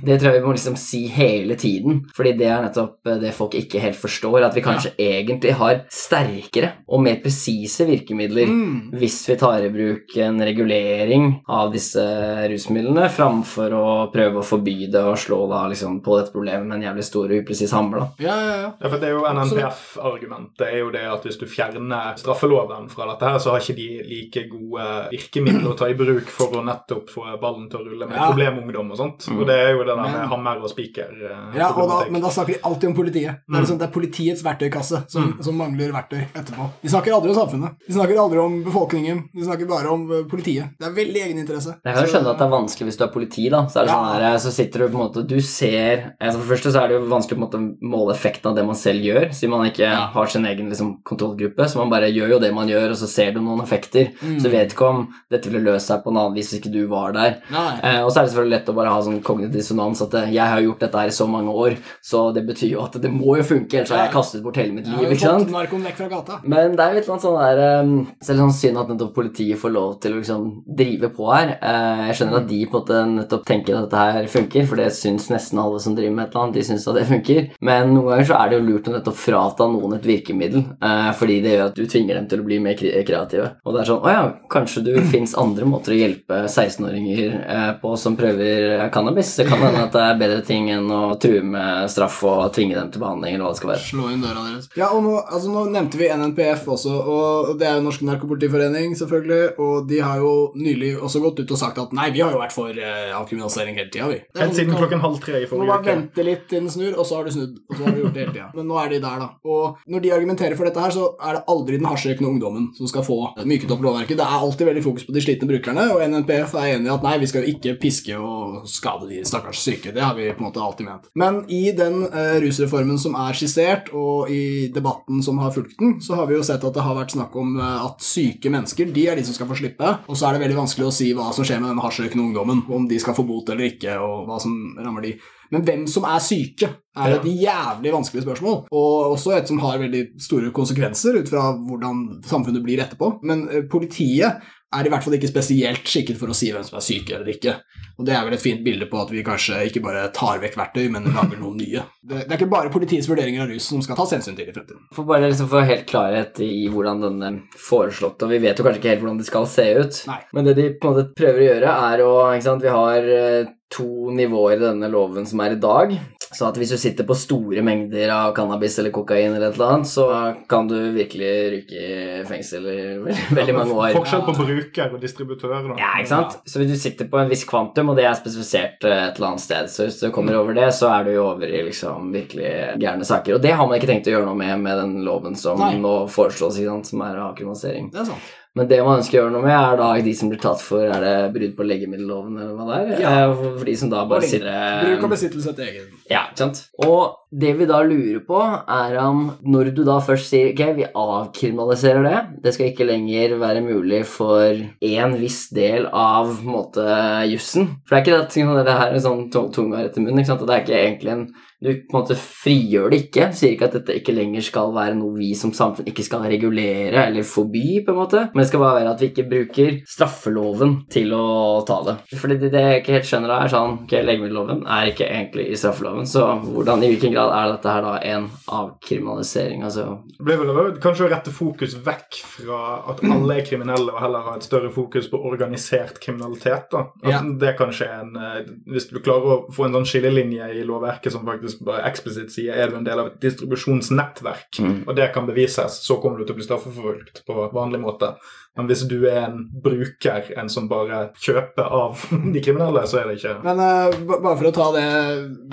[0.05, 3.33] det tror jeg vi må liksom si hele tiden, fordi det er nettopp eh, det
[3.35, 8.91] folk ikke helt forstår, at vi kanskje egentlig har sterkere og mer presise virkemidler Mm.
[8.97, 12.03] hvis vi tar i bruk en regulering av disse
[12.51, 16.77] rusmidlene, framfor å prøve å forby det og slå da liksom på dette problemet med
[16.79, 17.99] en jævlig stor og upresis hammer.
[17.99, 18.07] da.
[18.27, 18.71] Ja, ja, ja.
[18.79, 23.07] Ja, for det er jo NNPF-argumentet er jo det at hvis du fjerner straffeloven fra
[23.11, 26.63] dette her, så har ikke de like gode virkemidler å ta i bruk for å
[26.65, 28.29] nettopp få ballen til å rulle med Ja.
[28.31, 29.27] problemungdom og sånt.
[29.31, 31.09] Og det er jo det der med hammer og spiker.
[31.23, 33.41] eh, Ja, og da, men da snakker de alltid om politiet.
[33.47, 36.69] Det er, liksom, det er politiets verktøykasse som, som mangler verktøy etterpå.
[36.81, 37.75] De snakker aldri om samfunnet.
[37.87, 39.29] De snakker aldri om befolkningen.
[39.33, 40.69] De snakker bare om eh, politiet.
[40.79, 41.75] Det er veldig egeninteresse.
[41.83, 43.65] Jeg kan jo skjønne at det er vanskelig hvis du er politi, da.
[43.67, 43.95] Så det Ja.
[43.95, 46.83] sånn her, så sitter du på en måte Du ser altså For det første så
[46.83, 49.29] er det jo vanskelig på en måte å måle effekten av det man selv gjør,
[49.33, 50.05] siden man ikke Ja.
[50.07, 51.65] har sin egen liksom, kontrollgruppe.
[51.69, 54.11] Så man bare gjør jo det man gjør, og så ser du noen effekter.
[54.21, 54.39] Mm.
[54.41, 56.87] Så vet ikke om dette ville løst seg på en annen vis hvis ikke du
[56.87, 57.37] var der.
[57.83, 60.31] Eh, og så er det selvfølgelig lett å bare ha sånn kognitiv dissonans at eh,
[60.33, 63.11] jeg har gjort dette her i så mange år, så det betyr jo at det
[63.11, 65.09] må jo funke, ellers har jeg kastet bort hele mitt liv.
[65.11, 65.49] ikke sant?
[65.51, 66.39] narkoen vekk fra gata.
[66.43, 69.13] Men det er jo et eller annet sånn der um, er sånn synd at nettopp
[69.13, 71.55] politiet får lov til å liksom drive på her.
[71.61, 74.81] Eh, jeg skjønner at de på en måte nettopp tenker at dette her funker, for
[74.81, 76.59] det syns nesten alle som driver med et eller annet.
[76.59, 77.49] De syns at det funker.
[77.65, 81.11] Men noen ganger så er det jo lurt å nettopp frata noen et virkemiddel, eh,
[81.19, 83.51] fordi det gjør at du tvinger dem til å bli mer kreative.
[83.65, 87.71] Og det er sånn Å ja, kanskje du fins andre måter å hjelpe 16-åringer eh,
[87.81, 89.35] på som prøver cannabis.
[89.39, 92.77] Det kan hende at det er bedre ting enn å true med straff og tvinge
[92.77, 93.85] dem til behandling, eller hva det skal være.
[93.89, 94.69] Slå inn døra deres.
[94.79, 98.95] Ja, og nå, altså, nå nevnte vi NNPF også, og det er jo Norsk Narkopolitiforening,
[98.99, 102.21] selvfølgelig, og de har jo nylig nylig også gått ut og sagt at nei, vi
[102.23, 104.19] har jo vært for uh, avkriminalisering hele tida, vi.
[104.39, 105.95] Helt siden kan- klokken halv tre i Du må forrige bare uke.
[105.95, 107.57] vente litt til den snur, og så har du snudd.
[107.69, 108.49] Og så har du gjort det hele tida.
[108.55, 109.29] Men nå er de der, da.
[109.45, 112.87] Og når de argumenterer for dette her, så er det aldri den hasjrøykende ungdommen som
[112.87, 114.17] skal få myket opp lovverket.
[114.17, 117.03] Det er alltid veldig fokus på de slitne brukerne, og NNPF er enig i at
[117.03, 119.91] nei, vi skal jo ikke piske og skade de stakkars syke.
[119.93, 121.09] Det har vi på en måte alltid ment.
[121.15, 125.99] Men i den uh, rusreformen som er skissert, og i debatten som har fulgt den,
[126.01, 128.85] så har vi jo sett at det har vært snakk om uh, at syke mennesker,
[128.93, 129.85] de er de som skal få slippe.
[130.07, 132.63] Og så er det veldig vanskelig å si hva som skjer med den hasjrøykende ungdommen,
[132.69, 135.15] om de skal få bot eller ikke, og hva som rammer de.
[135.49, 138.57] Men hvem som er syke, er et jævlig vanskelig spørsmål.
[138.75, 143.15] Og også et som har veldig store konsekvenser ut fra hvordan samfunnet blir etterpå.
[143.25, 146.77] Men eh, politiet er i hvert fall ikke spesielt skikket for å si hvem som
[146.77, 147.55] er syke eller ikke.
[147.99, 150.55] Og det er vel et fint bilde på at vi kanskje ikke bare tar vekk
[150.55, 151.83] verktøy, men lager noen nye.
[151.99, 154.55] Det, det er ikke bare politiets vurderinger av rus som skal tas hensyn til i
[154.55, 154.85] fremtiden.
[154.95, 158.79] For bare liksom få helt klarhet i hvordan denne foreslåtte Og vi vet jo kanskje
[158.81, 160.01] ikke helt hvordan det skal se ut.
[160.07, 160.19] Nei.
[160.35, 163.11] Men det de på en måte prøver å gjøre, er å ikke sant, Vi har
[163.19, 165.93] eh, to nivåer i denne loven som er i dag.
[166.29, 169.73] Så at hvis du sitter på store mengder av cannabis eller kokain, eller et eller
[169.73, 170.05] annet, så
[170.49, 173.95] kan du virkelig ryke i fengsel i veldig, veldig mange år.
[173.97, 175.55] Forskjell på bruker og distributør.
[175.71, 175.77] Da.
[175.81, 176.37] Ja, ikke sant?
[176.45, 179.31] Så hvis du sitter på en viss kvantum, og det er spesifisert eh, et eller
[179.31, 182.11] annet sted, så hvis du kommer over det, så er du jo over i liksom
[182.13, 183.39] virkelig gærne saker.
[183.39, 185.73] Og det har man ikke tenkt å gjøre noe med med den loven som Nei.
[185.81, 187.89] nå foreslås, ikke sant, som er avkriminalisering.
[187.93, 188.29] Det er sant.
[188.57, 190.81] Men det man ønsker å gjøre noe med, er da de som blir tatt for
[190.81, 193.01] Er det brudd på legemiddelloven, eller hva det er?
[193.03, 193.11] Ja.
[193.29, 195.85] Eh, For de som da bare sier eh, Bruk og besittelse til egen.
[196.09, 196.63] ja, ikke sant?
[196.81, 200.87] Og det vi da lurer på, er om når du da først sier ok, vi
[200.89, 204.49] avkriminaliserer det, det skal ikke lenger være mulig for
[204.81, 206.87] en viss del av på en måte
[207.29, 207.69] jussen.
[207.85, 210.23] For det er ikke det at det her er sånn tung- tunga rett i munnen,
[210.23, 210.41] ikke sant?
[210.41, 211.27] og det er ikke egentlig en
[211.61, 213.29] du på en måte frigjør det ikke.
[213.35, 217.05] Sier ikke at dette ikke lenger skal være noe vi som samfunn ikke skal regulere
[217.05, 218.21] eller forby, på en måte.
[218.31, 221.25] Men det skal bare være at vi ikke bruker straffeloven til å
[221.67, 221.95] ta det.
[222.19, 225.59] Fordi det, det jeg ikke helt skjønner, er sånn ok, Legemiddelloven er ikke egentlig i
[225.59, 229.63] straffeloven, så hvordan, i hvilken grad er dette her da en avkriminalisering?
[229.67, 229.85] Altså
[230.17, 232.61] Det blir vel kanskje å rette fokus vekk fra
[232.93, 236.69] at alle er kriminelle, og heller ha et større fokus på organisert kriminalitet.
[236.71, 236.85] da.
[237.03, 237.21] At Ja.
[237.39, 241.11] Det kanskje er en, eh, Hvis du klarer å få en sånn skillelinje i lovverket
[241.11, 241.48] som faktisk
[241.85, 244.83] eksplisitt sier er du en del av et distribusjonsnettverk, Mm.
[244.87, 248.15] og det kan bevises, så kommer du til å bli straffeforfulgt på vanlig måte.
[248.57, 252.01] Men hvis du er en bruker, en som bare kjøper av
[252.33, 254.87] de kriminelle, så er det ikke Men uh, bare for å ta det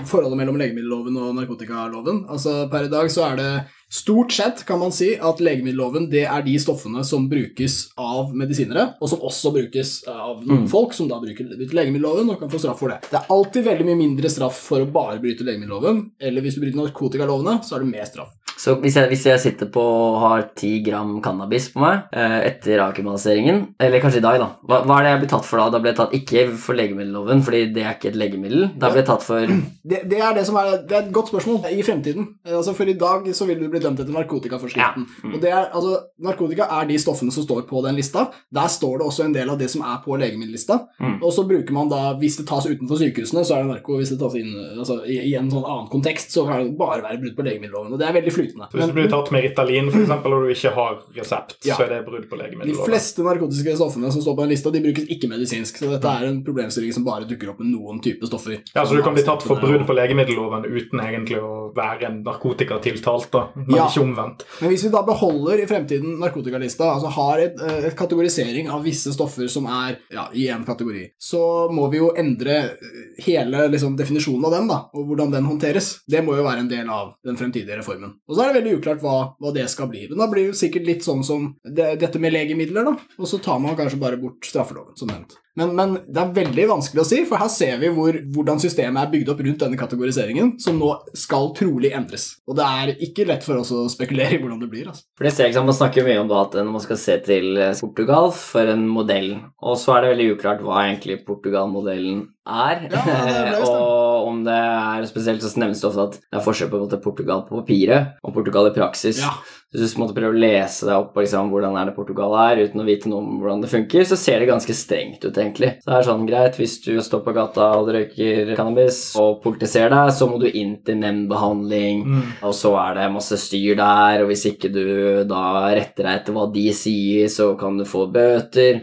[0.08, 3.50] forholdet mellom legemiddelloven og narkotikaloven altså Per i dag så er det
[3.90, 8.94] stort sett, kan man si, at legemiddelloven det er de stoffene som brukes av medisinere,
[9.00, 10.68] og som også brukes av noen Mm.
[10.70, 13.00] folk som da bruker legemiddelloven og kan få straff for det.
[13.10, 16.60] Det er alltid veldig mye mindre straff for å bare bryte legemiddelloven, eller hvis du
[16.62, 18.32] bryter narkotikalovene, så er det mer straff.
[18.56, 22.38] Så hvis jeg, hvis jeg sitter på og har 10 gram cannabis på meg eh,
[22.48, 25.60] etter avkriminaliseringen, eller kanskje i dag, da, hva, hva er det jeg blir tatt for
[25.60, 25.66] da?
[25.74, 28.68] Da blir jeg tatt ikke for legemiddelloven, fordi det er ikke et legemiddel.
[28.80, 29.44] Da blir jeg tatt for
[29.90, 32.24] Det, det er det som er, det er et godt spørsmål i fremtiden.
[32.48, 35.04] Altså For i dag så vil du bli dømt etter narkotikaforskriften.
[35.06, 35.26] Ja.
[35.28, 35.34] Mm.
[35.36, 38.26] Og det er, altså, Narkotika er de stoffene som står på den lista.
[38.54, 40.80] Der står det også en del av det som er på legemiddellista.
[40.98, 41.18] Mm.
[41.20, 44.00] Og så bruker man da, hvis det tas utenfor sykehusene, så er det narko.
[44.00, 47.04] Hvis det tas inn altså, i, i en sånn annen kontekst, så kan det bare
[47.04, 47.94] være brudd på legemiddelloven.
[47.94, 48.45] Og det er veldig flytende.
[48.54, 51.74] Så hvis du blir tatt med Ritalin, for eksempel, og du ikke har resept, Ja.
[51.76, 54.80] så er det brudd på de fleste narkotiske stoffene som står på en lista, de
[54.80, 55.78] brukes ikke medisinsk.
[55.78, 58.60] Så dette er en problemstilling som bare dukker opp med noen type stoffer.
[58.74, 62.22] Ja, så du kan bli tatt for brudd på legemiddelloven uten egentlig å være en
[62.24, 63.86] narkotikatiltalt, da, men Ja.
[63.88, 64.44] ikke omvendt.
[64.60, 68.82] Men hvis vi da beholder i fremtiden narkotikalista, altså har et, eh, et kategorisering av
[68.84, 72.76] visse stoffer som er ja, i én kategori, så må vi jo endre
[73.24, 75.92] hele liksom, definisjonen av den, da, og hvordan den håndteres.
[76.06, 78.16] Det må jo være en del av den fremtidige reformen.
[78.28, 80.06] Og så er det veldig uklart hva, hva det skal bli.
[80.10, 82.96] Men da blir det jo sikkert litt sånn som det, dette med legemidler, da.
[83.20, 85.38] Og så tar man kanskje bare bort straffeloven, som nevnt.
[85.56, 89.00] Men, men det er veldig vanskelig å si, for her ser vi hvor, hvordan systemet
[89.02, 92.28] er bygd opp rundt denne kategoriseringen, som nå skal trolig endres.
[92.44, 94.90] Og det er ikke lett for oss å spekulere i hvordan det blir.
[94.92, 95.06] altså.
[95.16, 97.74] For det ser ikke Man snakker mye om da at man skal se til eh,
[97.80, 99.32] Portugal for en modell,
[99.64, 102.86] og så er det veldig uklart hva egentlig Portugal-modellen er.
[102.92, 103.64] Ja, det det.
[103.64, 107.44] og om det er spesielt så nevnes det ofte at det er forskjell på Portugal
[107.48, 109.22] på papiret og Portugal i praksis.
[109.24, 109.34] Ja.
[109.74, 112.60] Hvis du måtte prøve å lese deg opp på liksom, hvordan er det Portugal er,
[112.64, 115.72] uten å vite noe om hvordan det funker, så ser det ganske strengt ut, egentlig.
[115.82, 119.72] Så det er sånn greit, hvis du står på gata og røyker cannabis og politiet
[119.74, 122.22] ser deg, så må du inn til nemndbehandling, Mm.
[122.46, 125.42] og så er det masse styr der, og hvis ikke du da
[125.74, 128.80] retter deg etter hva de sier, så kan du få bøter,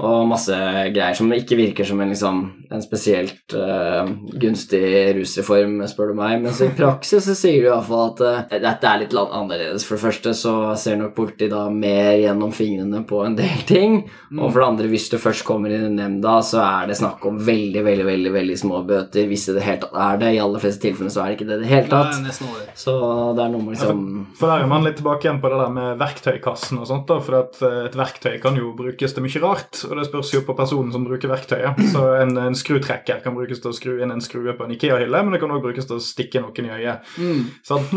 [0.00, 0.54] og masse
[0.94, 2.40] greier som ikke virker som en, liksom,
[2.74, 4.08] en spesielt uh,
[4.40, 6.40] gunstig rusreform, spør du meg.
[6.42, 9.84] Men så i praksis så sier du iallfall at uh, dette er litt annerledes.
[9.86, 14.00] For det første så ser nok politiet da mer gjennom fingrene på en del ting.
[14.30, 14.40] Mm.
[14.40, 17.24] Og for det andre, hvis du først kommer inn i nemnda, så er det snakk
[17.28, 19.28] om veldig, veldig veldig, veldig små bøter.
[19.28, 20.32] Hvis det i det hele tatt er det.
[20.34, 22.18] I aller fleste tilfellene så er det ikke det i det hele tatt.
[22.22, 22.34] Nei,
[22.78, 22.94] så
[23.36, 25.52] det er noe med liksom ja, for, for der er man litt tilbake igjen på
[25.52, 27.06] det der med verktøykassen og sånt.
[27.10, 30.32] da, For at eh, et verktøy kan jo brukes til mye rart, og det spørs
[30.34, 31.82] jo på personen som bruker verktøyet.
[31.92, 35.24] Så en, en skrutrekker kan brukes til å skru inn en skrue på en Ikea-hylle,
[35.24, 37.12] men det kan òg brukes til å stikke noen i øyet.
[37.18, 37.42] Mm.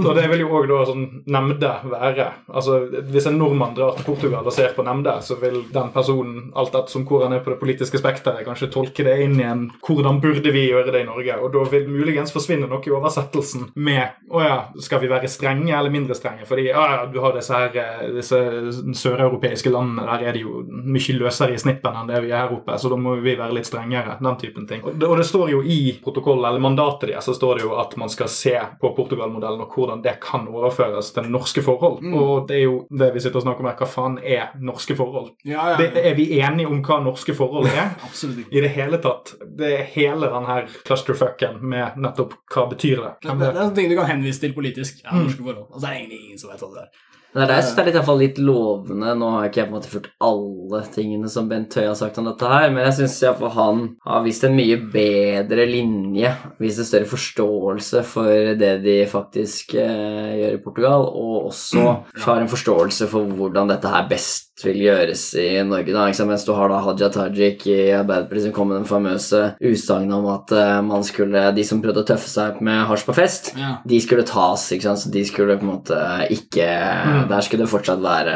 [0.04, 2.17] og det vil jo òg da sånn nemnde være.
[2.48, 2.80] Altså,
[3.12, 6.76] Hvis en nordmann drar til Portugal og ser på nemnde, så vil den personen, alt
[6.76, 10.22] etter hvor han er på det politiske spekteret, kanskje tolke det inn i en hvordan
[10.24, 11.38] burde vi gjøre det i Norge?
[11.44, 15.74] Og da vil muligens forsvinne noe i oversettelsen med å ja, skal vi være strenge
[15.76, 16.48] eller mindre strenge?
[16.50, 18.40] Fordi ja, du har disse her eh, disse
[18.98, 22.56] søreuropeiske landene, der er de jo mye løsere i snippen enn det vi er her
[22.56, 24.18] oppe, så da må vi være litt strengere.
[24.24, 24.84] Den typen ting.
[24.86, 27.76] Og det, og det står jo i protokollen, eller mandatet deres, så står det jo
[27.80, 32.02] at man skal se på Portugal-modellen og hvordan det kan overføres til norske forhold.
[32.08, 32.16] Mm.
[32.18, 33.78] Og det er jo det vi sitter og snakker om her.
[33.80, 35.34] Hva faen er norske forhold?
[35.44, 35.78] Ja, ja, ja.
[35.96, 37.94] Det, er vi enige om hva norske forhold er?
[38.08, 38.54] Absolutt ikke.
[38.56, 39.34] I det hele tatt.
[39.60, 43.14] Det er hele den her clusterfucken med nettopp hva betyr det?
[43.26, 45.04] det, det, det er ting du kan henvise til politisk.
[45.04, 45.50] Ja, norske mm.
[45.50, 45.68] forhold.
[45.68, 47.04] Altså, det er egentlig ingen som vet hva det er.
[47.38, 49.12] Det er, det er litt, litt lovende.
[49.14, 52.18] Nå har ikke jeg på en måte fulgt alle tingene som Bent Høie har sagt
[52.18, 53.20] om dette her, men jeg syns
[53.58, 59.76] han har vist en mye bedre linje, vist en større forståelse for det de faktisk
[59.78, 61.86] eh, gjør i Portugal, og også
[62.26, 65.94] har en forståelse for hvordan dette her best vil gjøres i Norge.
[65.94, 66.32] da, ikke sant?
[66.32, 70.26] Mens du har da Haja Tajik i Arbeiderpartiet som kom med den famøse utsagnet om
[70.32, 73.76] at uh, man skulle, de som prøvde å tøffe seg med hasj på fest, ja.
[73.86, 74.66] de skulle tas.
[74.74, 75.04] ikke sant?
[75.04, 76.00] Så de skulle på en måte
[76.34, 77.27] ikke mm.
[77.30, 78.36] Der skulle det fortsatt være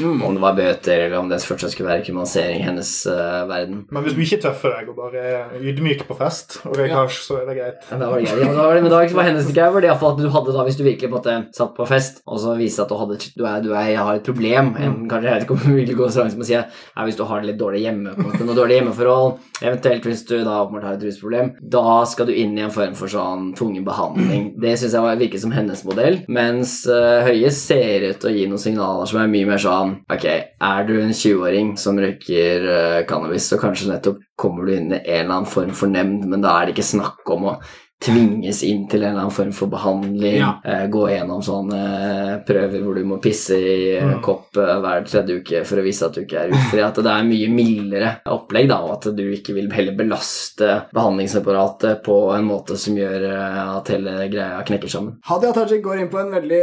[0.00, 0.22] mm.
[0.26, 3.84] Om det var bøter, eller om det fortsatt skulle være kriminalisering i hennes uh, verden.
[3.92, 7.02] Men hvis du ikke tøffer deg og bare er ydmyk på fest og røyker ja.
[7.04, 7.86] hasj, så er det greit.
[7.90, 8.44] Ja, det var det greit.
[8.46, 10.78] Ja, det, men da var hennes greie var det iallfall at du hadde da, hvis
[10.78, 13.70] du virkelig måtte, satt på fest, og så viste at du, hadde, du, er, du
[13.74, 15.08] er, har et problem, en, mm.
[15.10, 16.64] kanskje jeg vet ikke om hun vil gå så langt som å si ja,
[17.06, 20.36] hvis du har det litt dårlig hjemme, på måte, noe dårlig hjemmeforhold, eventuelt hvis du
[20.38, 23.86] da åpenbart har et rusproblem, da skal du inn i en form for sånn tvungen
[23.86, 24.48] behandling.
[24.62, 28.62] Det syns jeg virker som hennes modell, mens uh, Høie ser ut og gi noen
[28.62, 33.48] signaler som er mye mer sånn Ok, er du en 20-åring som røyker uh, cannabis,
[33.50, 36.54] så kanskje nettopp kommer du inn i en eller annen form for nemnd, men da
[36.56, 37.56] er det ikke snakk om å
[38.04, 40.36] tvinges inn til en eller annen form for behandling.
[40.36, 40.50] Ja.
[40.64, 44.18] Eh, gå gjennom sånne eh, prøver hvor du må pisse i eh, mm.
[44.24, 46.82] kopp hver tredje uke for å vise at du ikke er ufri.
[46.84, 52.02] At det er mye mildere opplegg, da, og at du ikke vil heller belaste behandlingsapparatet
[52.04, 55.16] på en måte som gjør at hele greia knekker sammen.
[55.26, 56.62] Hadia Tajik går inn på en veldig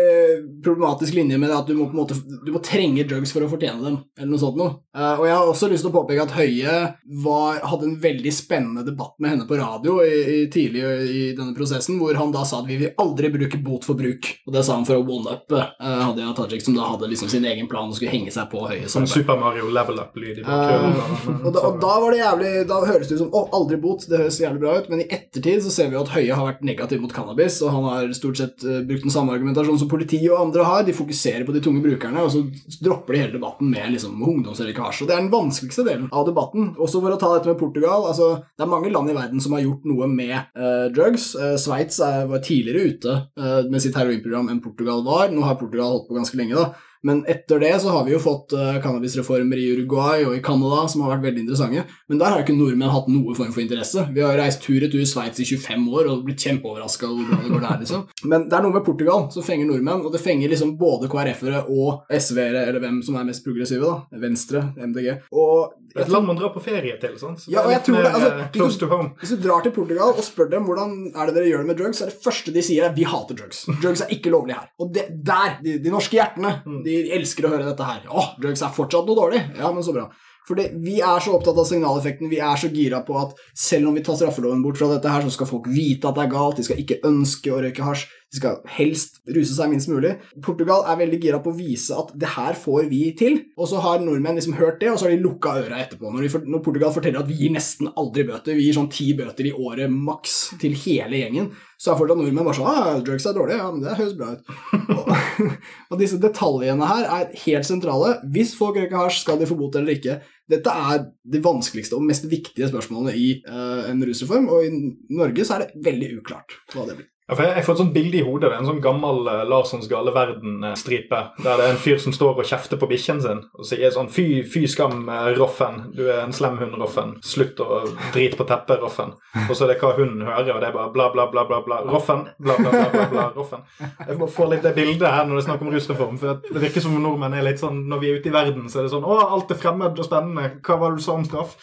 [0.64, 3.50] problematisk linje med at du må, på en måte, du må trenge drugs for å
[3.50, 4.78] fortjene dem, eller noe sånt noe.
[4.94, 6.78] Og jeg har også lyst til å påpeke at Høie
[7.26, 11.56] var, hadde en veldig spennende debatt med henne på radio i, i tidlig i denne
[11.58, 14.30] prosessen, hvor han da sa at vi vil aldri bruke bot for bruk.
[14.48, 17.46] Og det sa han for å one-up uh, Hadia Tajik, som da hadde liksom sin
[17.50, 18.88] egen plan og skulle henge seg på høye.
[18.92, 21.00] Som Super Mario level up-lyd i bakgrunnen.
[21.00, 23.80] Uh, og, da, og da var det jævlig Da høres det ut som å, aldri
[23.84, 26.36] bot, det høres jævlig bra ut, men i ettertid så ser vi jo at Høie
[26.38, 29.82] har vært negativ mot cannabis, og han har stort sett uh, brukt den samme argumentasjonen
[29.82, 30.86] som politiet og andre har.
[30.88, 32.44] De fokuserer på de tunge brukerne, og så
[32.84, 35.08] dropper de hele debatten med liksom ungdomslekkasje.
[35.08, 36.74] Det er den vanskeligste delen av debatten.
[36.82, 38.08] Også for å ta dette med Portugal.
[38.10, 41.36] altså Det er mange land i verden som har gjort noe med uh, drugs drugs.
[41.36, 45.30] Uh, Sveits var tidligere ute uh, med sitt heroinprogram enn Portugal var.
[45.32, 46.74] Nå har Portugal holdt på ganske lenge, da.
[47.04, 50.86] Men etter det så har vi jo fått uh, cannabisreformer i Uruguay og i Canada
[50.92, 51.84] som har vært veldig interessante.
[52.12, 54.06] Men der har ikke nordmenn hatt noe form for interesse.
[54.16, 57.66] Vi har reist tur-retur Sveits i 25 år og blitt kjempeoverraska over hvordan det går
[57.68, 58.06] der, liksom.
[58.32, 61.66] Men det er noe med Portugal som fenger nordmenn, og det fenger liksom både KrF-ere
[61.74, 64.22] og SV-ere, eller hvem som er mest progressive, da.
[64.24, 65.10] Venstre, MDG.
[65.36, 67.44] Og et land man drar på ferie til, sant?
[67.44, 68.88] Så ja, og jeg tror det, altså, hvis, du,
[69.20, 71.78] hvis du drar til Portugal og spør dem hvordan er det dere gjør det med
[71.78, 73.62] drugs, så er det første de sier, er vi hater drugs.
[73.84, 74.72] Drugs er ikke lovlig her.
[74.82, 76.80] Og det, der, de, de norske hjertene, mm.
[76.88, 78.06] de de elsker å høre dette her.
[78.10, 79.42] Å, drugs er fortsatt noe dårlig.
[79.58, 80.08] Ja, men så bra.
[80.48, 83.96] For vi er så opptatt av signaleffekten, vi er så gira på at selv om
[83.96, 86.60] vi tar straffeloven bort fra dette her, så skal folk vite at det er galt,
[86.60, 90.16] de skal ikke ønske å røyke hasj, de skal helst ruse seg minst mulig.
[90.42, 93.82] Portugal er veldig gira på å vise at det her får vi til, og så
[93.84, 96.10] har nordmenn liksom hørt det, og så har de lukka øra etterpå.
[96.10, 99.12] Når, de, når Portugal forteller at vi gir nesten aldri bøter, vi gir sånn ti
[99.18, 103.30] bøter i året maks til hele gjengen, så er fortsatt nordmenn bare sånn ah, drugs
[103.30, 104.54] er dårlig, ja, men det høres bra ut.
[104.98, 105.14] og,
[105.94, 108.16] og disse detaljene her er helt sentrale.
[108.34, 110.18] Hvis folk røyker hasj, skal de få bot eller ikke?
[110.50, 114.74] Dette er de vanskeligste og mest viktige spørsmålene i uh, en rusreform, og i
[115.14, 117.13] Norge så er det veldig uklart hva det blir.
[117.24, 118.50] Ja, for jeg, jeg får et sånt bilde i hodet.
[118.50, 121.20] Det er en sånn gammel uh, Larssons gale verden-stripe.
[121.40, 124.10] Der det er en fyr som står og kjefter på bikkjen sin og sier sånn
[124.12, 125.86] Fy, fy skam, uh, Roffen.
[125.96, 127.14] Du er en slem hund, Roffen.
[127.24, 129.14] Slutt å drite på teppet, Roffen.
[129.46, 131.62] Og så er det hva hunden hører, og det er bare bla, bla, bla, bla,
[131.64, 131.78] bla.
[131.88, 132.26] Roffen.
[132.44, 133.64] Bla, bla, bla, bla, bla, Roffen.
[133.80, 136.20] Jeg må få litt det bildet her når det er snakk om rusreform.
[136.20, 138.68] For det virker som om nordmenn er litt sånn Når vi er ute i verden,
[138.72, 140.58] så er det sånn Å, alt er fremmed og spennende.
[140.60, 141.56] Hva var det du sa om straff?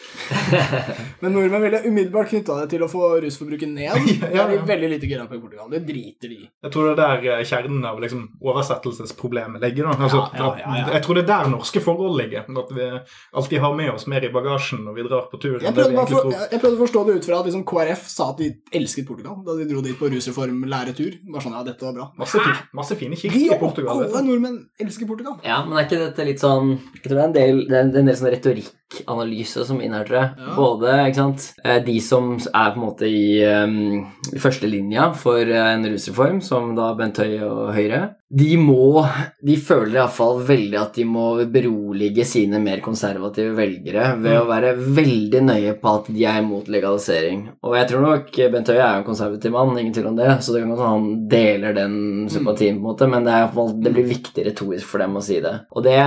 [1.20, 4.09] Men nordmenn ville umiddelbart knytta det til å få rusforbruket ned.
[4.31, 5.71] Det er veldig lite gira på Portugal.
[5.75, 6.49] Det driter de i.
[6.65, 9.91] Jeg tror det er der eh, kjernen av liksom, oversettelsesproblemet ligger.
[9.91, 9.97] Da.
[10.07, 10.87] Altså, Ja, ja, ja, ja.
[10.95, 12.47] Jeg tror det er der norske forhold ligger.
[12.47, 12.89] At vi
[13.35, 15.59] alltid har med oss mer i bagasjen når vi drar på tur.
[15.61, 18.31] Jeg prøvde, for, jeg, jeg prøvde å forstå det ut fra at liksom KrF sa
[18.33, 21.21] at de elsket Portugal da de dro dit på rusreform-læretur.
[21.31, 22.09] Bare sånn, ja, dette var bra.
[22.21, 22.43] Masse,
[22.77, 24.05] masse fine kirker i Portugal.
[24.07, 25.39] alle nordmenn elsker Portugal.
[25.47, 27.89] Ja, men er ikke dette litt sånn Jeg tror det er en del, det er
[27.89, 30.23] en del sånn retorikkanalyse som inne det.
[30.23, 30.55] Ja.
[30.57, 35.39] Både ikke sant, eh, de som er på en måte i, um, i førstelinja for
[35.48, 38.00] eh, en rusreform, som da Bent Høie og Høyre,
[38.31, 39.03] de må
[39.42, 44.74] De føler iallfall veldig at de må berolige sine mer konservative velgere ved å være
[44.79, 47.46] veldig nøye på at de er imot legalisering.
[47.66, 50.29] Og jeg tror nok Bent Høie er jo en konservativ mann, ingen tvil om det,
[50.44, 51.96] så det kan godt han deler den
[52.31, 55.03] sympatien, på en måte, men det, er i hvert fall, det blir viktig retorisk for
[55.03, 55.57] dem å si det.
[55.74, 55.98] Og det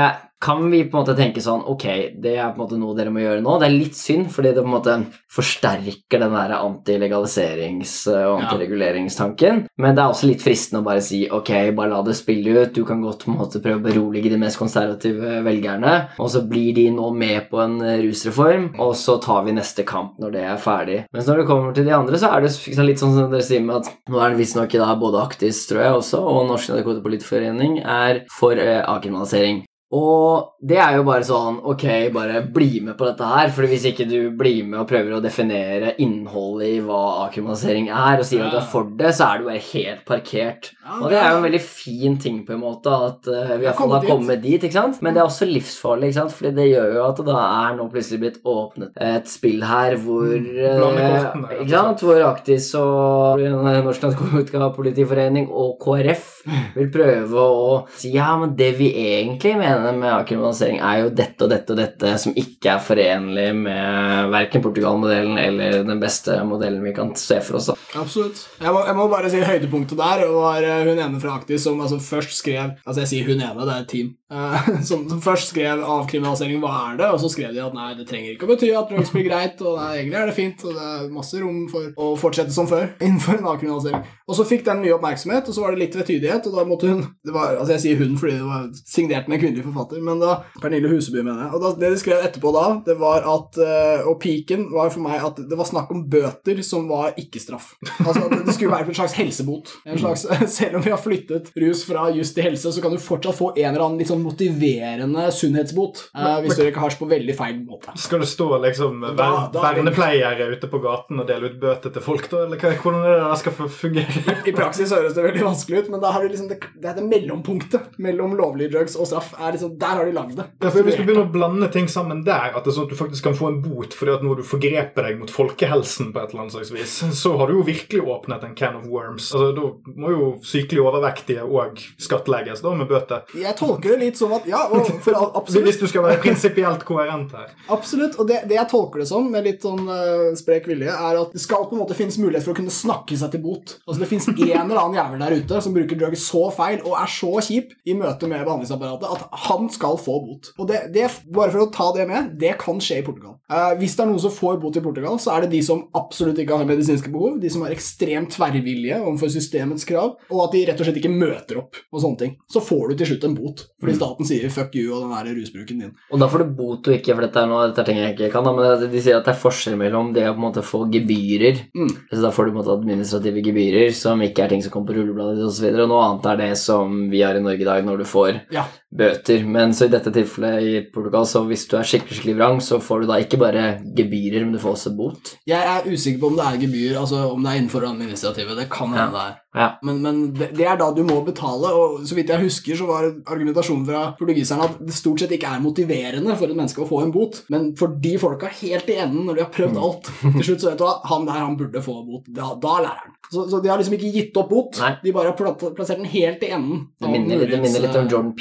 [0.44, 1.86] kan vi på en måte tenke sånn Ok,
[2.20, 3.56] det er på en måte noe dere må gjøre nå.
[3.62, 4.96] Det er litt synd, fordi det på en måte
[5.34, 9.64] forsterker den der antilegaliserings- og antireguleringstanken.
[9.80, 12.76] Men det er også litt fristende å bare si ok, bare la det spille ut.
[12.76, 16.44] Du kan godt på en måte prøve å berolige de mest konservative velgerne, og så
[16.48, 20.46] blir de nå med på en rusreform, og så tar vi neste kamp når det
[20.52, 21.02] er ferdig.
[21.16, 23.48] Mens når det kommer til de andre, så er det liksom litt sånn som dere
[23.48, 27.80] sier med at nå er det visstnok både Aktis, tror jeg også, og Norsk Narkotikapolitiforening
[27.84, 29.64] er for eh, avkriminalisering.
[29.94, 31.84] Og det er jo bare sånn Ok,
[32.16, 33.52] bare bli med på dette her.
[33.54, 38.22] For hvis ikke du blir med og prøver å definere innholdet i hva avkriminalisering er,
[38.22, 40.72] og sier at du er for det, så er du bare helt parkert.
[40.84, 43.64] Ja, Og det er jo en veldig fin ting, på en måte, at eh, vi
[43.64, 44.58] i hvert har kommet dit.
[44.58, 44.68] dit.
[44.68, 45.02] ikke sant?
[45.06, 46.36] Men det er også livsfarlig, ikke sant?
[46.38, 49.98] Fordi det gjør jo at det da er nå plutselig blitt åpnet et spill her
[50.02, 52.04] hvor eh, rett og Ikke sant?
[52.04, 56.30] Hvor Aktis og Norsk Narkotikapolitiforening og KrF
[56.78, 61.44] vil prøve å si ja, men det vi egentlig mener med avkriminalisering, er jo dette
[61.46, 66.84] og dette og dette som ikke er forenlig med verken Portugal-modellen eller den beste modellen
[66.86, 67.70] vi kan se for oss.
[68.00, 68.40] Absolutt.
[68.62, 71.82] Jeg må, jeg må bare si høydepunktet der var eh, hun ene fra Aktis som
[71.84, 74.10] altså først skrev Altså, jeg sier hun ene, det er et team.
[74.32, 77.10] eh, som, som først skrev avkriminalisering, hva er det?
[77.14, 79.62] Og så skrev de at nei, det trenger ikke å bety at drugs blir greit,
[79.62, 82.70] og nei, egentlig er det fint, og det er masse rom for å fortsette som
[82.70, 84.02] før innenfor en avkriminalisering.
[84.28, 86.90] Og så fikk den mye oppmerksomhet, og så var det litt vetydighet, og da måtte
[86.90, 89.73] hun det var, Altså, jeg sier hun fordi det var signert med en kvinnelig forfatter,
[90.04, 91.54] men da Pernille Huseby, mener jeg.
[91.56, 95.04] Og da, det de skrev etterpå da, det var at eh, Og piken var for
[95.06, 97.74] meg at det var snakk om bøter som var ikke-straff.
[98.04, 99.74] Altså, det, det skulle være en slags helsebot.
[99.86, 100.26] En slags,
[100.58, 103.52] selv om vi har flyttet rus fra just til helse, så kan du fortsatt få
[103.56, 107.60] en eller annen litt sånn motiverende sunnhetsbot eh, hvis du røyker hasj på veldig feil
[107.64, 107.96] måte.
[108.00, 112.30] Skal det stå liksom er vernepleiere ute på gaten og dele ut bøter til folk,
[112.32, 112.46] da?
[112.48, 114.38] Eller hvordan er det det skal fungere?
[114.50, 117.06] I praksis høres det veldig vanskelig ut, men da har du liksom det, det det
[117.08, 119.34] mellompunktet mellom lovlige drugs og straff.
[119.40, 120.46] Er liksom, der har de lagd det.
[120.64, 122.94] Ja, for Hvis du begynner å blande ting sammen der, at det er sånn at
[122.94, 126.22] du faktisk kan få en bot fordi at nå du forgreper deg mot folkehelsen på
[126.22, 129.32] et eller annet slags vis, så har du jo virkelig åpnet en can of worms.
[129.34, 133.24] Altså, Da må jo sykelig overvektige òg skattlegges da med bøter.
[133.38, 135.70] Jeg tolker det litt som at Ja, og for absolutt.
[135.70, 137.54] Hvis du skal være prinsipielt koherent her.
[137.72, 141.20] Absolutt, og det, det jeg tolker det som, med litt sånn uh, sprek vilje, er
[141.22, 143.78] at det skal på en måte finnes mulighet for å kunne snakke seg til bot.
[143.88, 146.98] Altså Det finnes en eller annen jævel der ute som bruker drugs så feil og
[147.00, 150.52] er så kjip i møte med behandlingsapparatet at han skal få bot.
[150.58, 153.38] Og det, det, bare for å ta det med, det kan skje i Portugal.
[153.52, 155.86] Eh, hvis det er noen som får bot i Portugal, så er det de som
[155.98, 160.56] absolutt ikke har medisinske behov, de som har ekstremt tverrvilje overfor systemets krav, og at
[160.56, 162.36] de rett og slett ikke møter opp og sånne ting.
[162.52, 165.42] Så får du til slutt en bot, fordi staten sier 'fuck you' og den der
[165.42, 165.94] rusbruken din.
[166.12, 168.16] Og da får du bot og ikke, for dette er noe, dette er ting jeg
[168.16, 170.48] ikke kan, da, men de sier at det er forskjell mellom det å på en
[170.48, 171.90] måte få gebyrer Mm.
[172.12, 174.92] Så da får du på en måte administrative gebyrer som ikke er ting som kommer
[174.92, 177.44] på rullebladet osv., og, så videre, og noe annet er det som vi har i
[177.44, 178.66] Norge i dag, når du får Ja.
[178.98, 179.46] Bøter.
[179.50, 182.80] Men så i dette tilfellet i Portugal, så hvis du er skikkelig skikkelig vrang, så
[182.84, 185.36] får du da ikke bare gebyrer, men du får også bot.
[185.50, 188.58] Jeg er usikker på om det er gebyr, altså om det er innenfor administrativet.
[188.60, 189.40] Det kan hende det er.
[189.54, 189.68] Ja.
[189.86, 192.88] Men, men det, det er da du må betale, og så vidt jeg husker, så
[192.90, 196.90] var argumentasjonen fra portugiserne at det stort sett ikke er motiverende for et menneske å
[196.90, 200.10] få en bot, men for de folka helt i enden, når de har prøvd alt
[200.24, 202.26] Til slutt så vet du hva, han der han burde få bot.
[202.34, 203.14] Da, da lærer han.
[203.34, 204.92] Så, så de har liksom ikke gitt opp bot, Nei.
[205.02, 205.38] de bare har
[205.78, 206.88] plassert den helt i enden.
[207.02, 208.34] Det minner, det minner litt om Jordan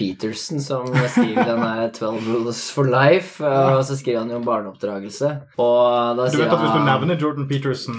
[0.43, 3.45] Peterson, som skriver den der 12 Rules for Life.
[3.45, 5.30] Og så skriver han jo om barneoppdragelse.
[5.59, 7.95] Og da Du vet at Hvis du nevner Jordan Peterson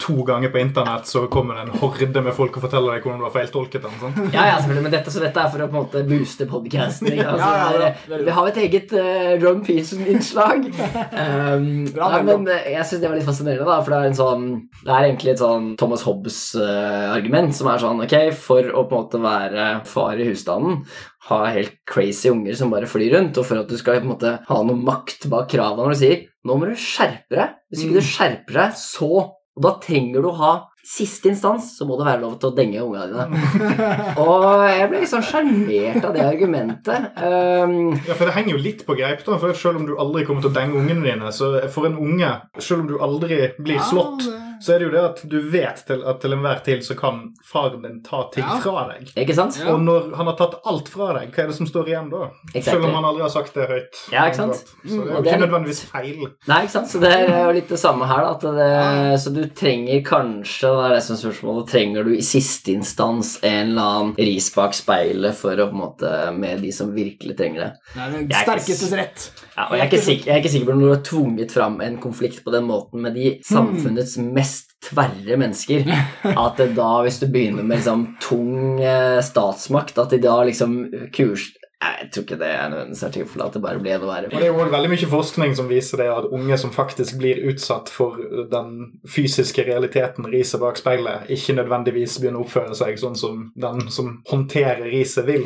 [0.00, 3.20] to ganger på internett, så kommer det en horde med folk og forteller deg hvordan
[3.20, 3.94] du har feiltolket den.
[4.00, 4.30] Sånn.
[4.32, 7.10] Ja, ja, selvfølgelig, men dette, så dette er for å på en måte booste podkasten.
[7.12, 10.70] Altså, Ja, ja, ja, vi har et eget uh, Jordan Peterson-innslag.
[11.14, 14.16] Um, nei, men eh, jeg syns det var litt fascinerende, da, for det er en
[14.16, 14.44] sånn
[14.80, 19.04] Det er egentlig et sånn Thomas Hobbes-argument som er sånn Ok, for å på en
[19.04, 20.82] måte være far i husstanden,
[21.30, 24.12] ha helt crazy unger som bare flyr rundt, og for at du skal på en
[24.12, 27.54] måte ha noe makt bak kravene når du sier Nå må du skjerpe deg.
[27.72, 29.10] Hvis ikke du skjerper deg, så
[29.54, 30.52] Og da trenger du å ha
[30.84, 33.78] siste instans, så må det være lov til å denge ungene dine.
[34.20, 37.06] Og jeg ble liksom sånn sjarmert av det argumentet.
[37.16, 39.22] Um, Ja, for Det henger jo litt på greip.
[39.24, 41.96] da, for Selv om du aldri kommer til å denge ungene dine, så for en
[41.96, 44.26] unge, selv om du aldri blir slått,
[44.60, 47.32] så er det jo det at du vet til at til enhver tid så kan
[47.44, 48.58] faren din ta ting Ja.
[48.60, 49.10] fra deg.
[49.16, 49.58] ikke sant?
[49.60, 49.72] Ja.
[49.74, 52.30] Og når han har tatt alt fra deg, hva er det som står igjen da?
[52.54, 52.62] Exactly.
[52.72, 54.00] Selv om han aldri har sagt det høyt.
[54.12, 54.54] Ja, ikke sant?
[54.54, 56.26] Så det Mm, er jo er ikke nødvendigvis feil.
[56.48, 56.88] Nei, ikke sant?
[56.88, 58.22] Så det er jo litt det samme her.
[58.24, 62.10] Da, at det, så du trenger kanskje det er det som er spørsmålet, trenger du
[62.14, 66.60] i siste instans en eller annen ris bak speilet for å på en måte med
[66.62, 67.70] de som virkelig trenger det.
[67.96, 69.30] Nei, Det er den er sterkestes rett.
[69.56, 71.52] Ja, og jeg er, ikke sikker, jeg er ikke sikker på om du har tvunget
[71.54, 74.43] fram en konflikt på den måten med de samfunnets mest
[74.84, 75.88] tverre mennesker.
[76.34, 80.82] At da, hvis du begynner med liksom tung eh, statsmakt, at de da liksom
[81.14, 81.50] kurs...
[81.84, 84.28] Jeg tror ikke det er nødvendigvis er tilfellet, at det bare blir enda verre.
[84.32, 87.92] Det er jo veldig mye forskning som viser det at unge som faktisk blir utsatt
[87.92, 88.16] for
[88.48, 88.70] den
[89.04, 94.14] fysiske realiteten riset bak speilet, ikke nødvendigvis begynner å oppføre seg sånn som den som
[94.30, 95.44] håndterer riset, vil.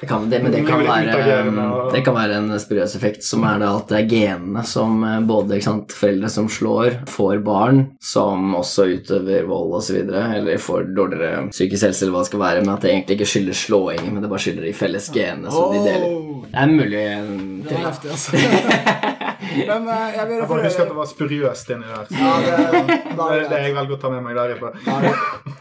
[0.00, 3.62] Det kan, det, men det kan, være, det kan være en spuriøs effekt, som er
[3.62, 8.52] det at det er genene som eh, både sant, foreldre som slår, får barn som
[8.58, 12.74] også utøver vold osv., eller får dårligere psykisk helse, eller hva det skal være, men
[12.74, 15.80] at det egentlig ikke skyldes slåingen, men det bare skylder de felles genene som de
[15.88, 16.18] deler.
[16.44, 19.16] Det er mulig en Det er heftig, altså.
[19.66, 20.68] Men uh, jeg vil referere...
[20.68, 22.10] husker at det var spuriøst inni der.
[22.12, 24.72] ja, det, Det er det jeg velger å ta med meg derifra.
[24.86, 25.12] Ja, det,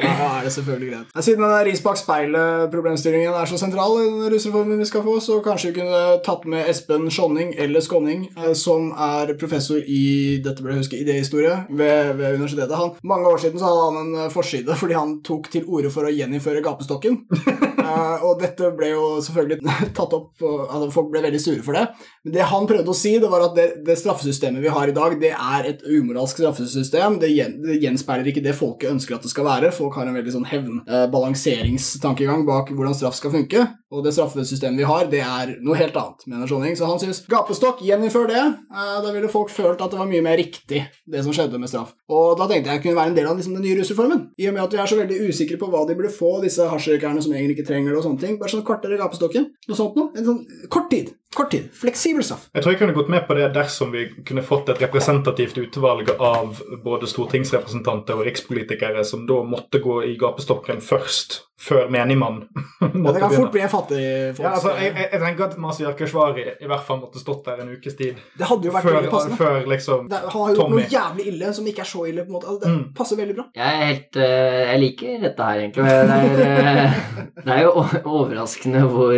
[0.01, 1.13] da er det selvfølgelig greit.
[1.27, 5.39] Siden den ris bak speilet-problemstillingen er så sentral i den rusreformen vi skal få, så
[5.45, 10.03] kanskje vi kunne tatt med Espen Skjonning, eller Skånning, eh, som er professor i
[10.43, 12.75] dette burde jeg huske, idéhistorie ved, ved universitetet.
[12.79, 15.91] Han, mange år siden så hadde han en eh, forside fordi han tok til orde
[15.93, 17.23] for å gjeninnføre gapestokken.
[17.95, 19.61] Eh, og dette ble jo selvfølgelig
[19.97, 21.85] tatt opp, altså, folk ble veldig sure for det.
[22.25, 24.95] Men det han prøvde å si, det var at det, det straffesystemet vi har i
[24.95, 27.19] dag, det er et umoralsk straffesystem.
[27.21, 29.73] Det, gjen, det gjenspeiler ikke det folket ønsker at det skal være.
[29.75, 33.65] Folk har en veldig sånn hevnbalanseringstankegang bak hvordan straff skal funke.
[33.95, 36.75] Og det straffesystemet vi har, det er noe helt annet, mener Skjåning.
[36.75, 38.41] Så han syns gapestokk, gjeninnfør det.
[38.41, 41.71] Eh, da ville folk følt at det var mye mer riktig, det som skjedde med
[41.71, 41.93] straff.
[42.11, 44.25] Og da tenkte jeg kunne være en del av liksom, den nye rusreformen.
[44.41, 46.65] I og med at vi er så veldig usikre på hva de burde få, disse
[46.71, 48.39] hasjrøykerne som egentlig ikke trenger det, og sånne ting.
[48.41, 49.49] Bare sånn kortere gapestokken.
[49.69, 50.11] Noe sånt noe.
[50.17, 50.41] En sånn
[50.73, 51.13] kort tid.
[51.35, 51.67] Kort tid.
[51.75, 52.45] Fleksibel straff.
[52.55, 56.13] Jeg tror jeg kunne gått med på det dersom vi kunne fått et representativt utvalg
[56.15, 62.41] av både stortingsrepresentanter og rikspolitikere som da måtte gå i gapestokken først, før menigmann
[62.81, 63.99] Ja, det måtte kan fort bli en fattig
[64.35, 64.43] folk.
[64.43, 67.61] Ja, altså, jeg, jeg, jeg tenker at Masi Keshvari i hvert fall måtte stått der
[67.63, 69.37] en ukes tid det hadde jo vært før, veldig passende.
[69.39, 72.25] før liksom Det, han har gjort noe jævlig ille som ikke er så ille.
[72.27, 72.47] på en måte.
[72.51, 72.83] Altså, det Mm.
[72.97, 73.45] passer veldig bra.
[73.55, 75.83] Jeg er helt eh, Jeg liker dette her, egentlig.
[75.85, 76.99] Det er, eh,
[77.45, 77.71] det er jo
[78.19, 79.15] overraskende hvor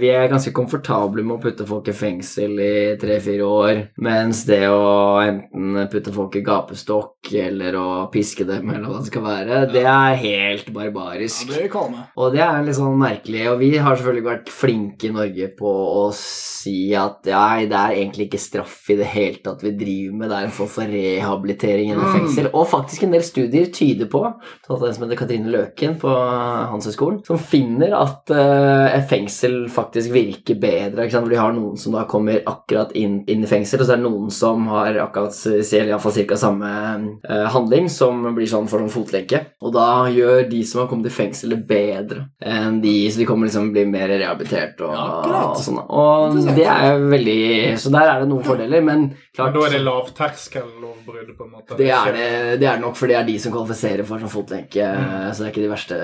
[0.00, 4.62] vi er ganske komfortable med å putte folk i fengsel i tre-fire år, mens det
[4.72, 9.60] å enten putte folk i gapestokk eller å piske dem, eller hva det skal være,
[9.72, 11.50] det er helt barbarisk.
[11.50, 12.06] vi kalme.
[12.16, 15.74] Og det er litt sånn merkelig, og vi har selvfølgelig vært flinke i Norge på
[16.00, 20.16] å si at ja, det er egentlig ikke straff i det hele tatt vi driver
[20.16, 22.14] med, det er en form for rehabilitering gjennom Mm.
[22.16, 22.46] fengsel.
[22.54, 24.22] Og faktisk en del studier tyder på,
[24.66, 30.58] sånn en som heter Katrine Løken på Handelshøyskolen, som finner at uh, fengsel faktisk virker
[30.60, 31.04] bedre.
[31.04, 31.26] Ikke sant?
[31.26, 34.00] For de har noen som da kommer akkurat inn, inn i fengsel, og så er
[34.00, 36.36] det noen som har akkurat iallfall ca.
[36.36, 36.70] samme
[37.28, 39.42] eh, handling, som blir sånn for sånn fotlenke.
[39.60, 43.48] Og da gjør de som har kommet i fengselet, bedre enn de, så de kommer
[43.48, 45.80] liksom bli mer rehabilitert og, Ja, og sånn.
[45.80, 47.40] Og det er jo veldig
[47.80, 51.50] Så der er det noen fordeler, men Men klart da er det lavterskellovbrudd, på en
[51.52, 51.76] måte.
[51.78, 52.28] det er det,
[52.60, 54.86] det er nok, for det er de som kvalifiserer for sånn fotlenke,
[55.32, 55.98] så det er ikke de verste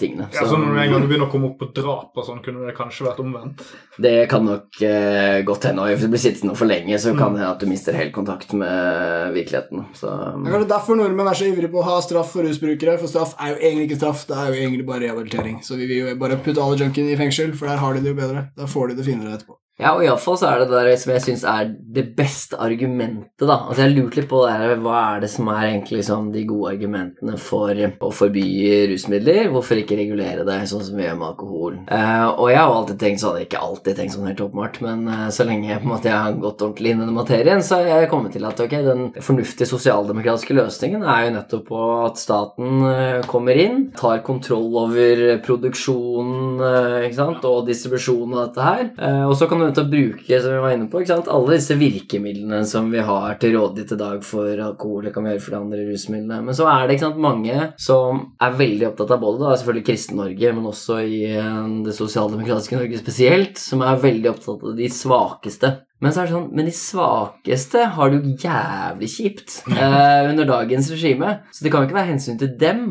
[0.00, 0.28] tingene.
[0.34, 2.66] Ja, så når du en gang begynner å komme opp på drap og sånn, kunne
[2.66, 3.62] det kanskje vært omvendt.
[4.00, 5.86] Det kan nok eh, godt hende.
[5.90, 8.52] Hvis du blir sittende for lenge, så kan det hende at du mister helt kontakt
[8.56, 9.86] med virkeligheten.
[9.94, 12.98] Så Det er kanskje derfor nordmenn er så ivrige på å ha straff for rusbrukere,
[13.00, 15.60] for straff er jo egentlig ikke straff, det er jo egentlig bare rehabilitering.
[15.66, 18.14] Så vi vil jo bare putte alle junkiene i fengsel, for der har de det
[18.14, 18.48] jo bedre.
[18.56, 19.60] Da får de det finere etterpå.
[19.80, 23.56] Ja, og iallfall så er det der som jeg syns er det beste argumentet, da.
[23.64, 26.44] Altså, jeg lurte litt på det her, hva er det som er egentlig liksom de
[26.48, 28.44] gode argumentene for å forby
[28.92, 29.48] rusmidler?
[29.54, 31.78] Hvorfor ikke regulere det sånn som vi gjør med alkohol?
[31.88, 35.26] Eh, og jeg har alltid tenkt sånn, ikke alltid tenkt sånn helt åpenbart, men eh,
[35.34, 38.12] så lenge en måte, jeg har gått ordentlig inn i den materien, så har jeg
[38.12, 43.18] kommet til at ok, den fornuftige sosialdemokratiske løsningen er jo nettopp på at staten eh,
[43.30, 46.60] kommer inn, tar kontroll over produksjonen
[47.06, 50.40] ikke sant, og distribusjonen av dette her, eh, og så kan du til å bruke
[50.42, 51.30] som vi var inne på, ikke sant?
[51.32, 55.34] alle disse virkemidlene som vi har til rådighet i dag for alkohol, det kan vi
[55.34, 56.40] gjøre for de andre rusmidlene.
[56.46, 59.86] Men så er det ikke sant, mange som er veldig opptatt av både da, selvfølgelig
[59.90, 64.90] Kristen-Norge, men også i eh, det sosialdemokratiske Norge spesielt, som er veldig opptatt av de
[64.94, 65.74] svakeste.
[66.00, 70.48] Men så er det sånn, men de svakeste har det jo jævlig kjipt eh, under
[70.48, 71.38] dagens regime.
[71.52, 72.86] Så det kan jo ikke være hensyn til dem.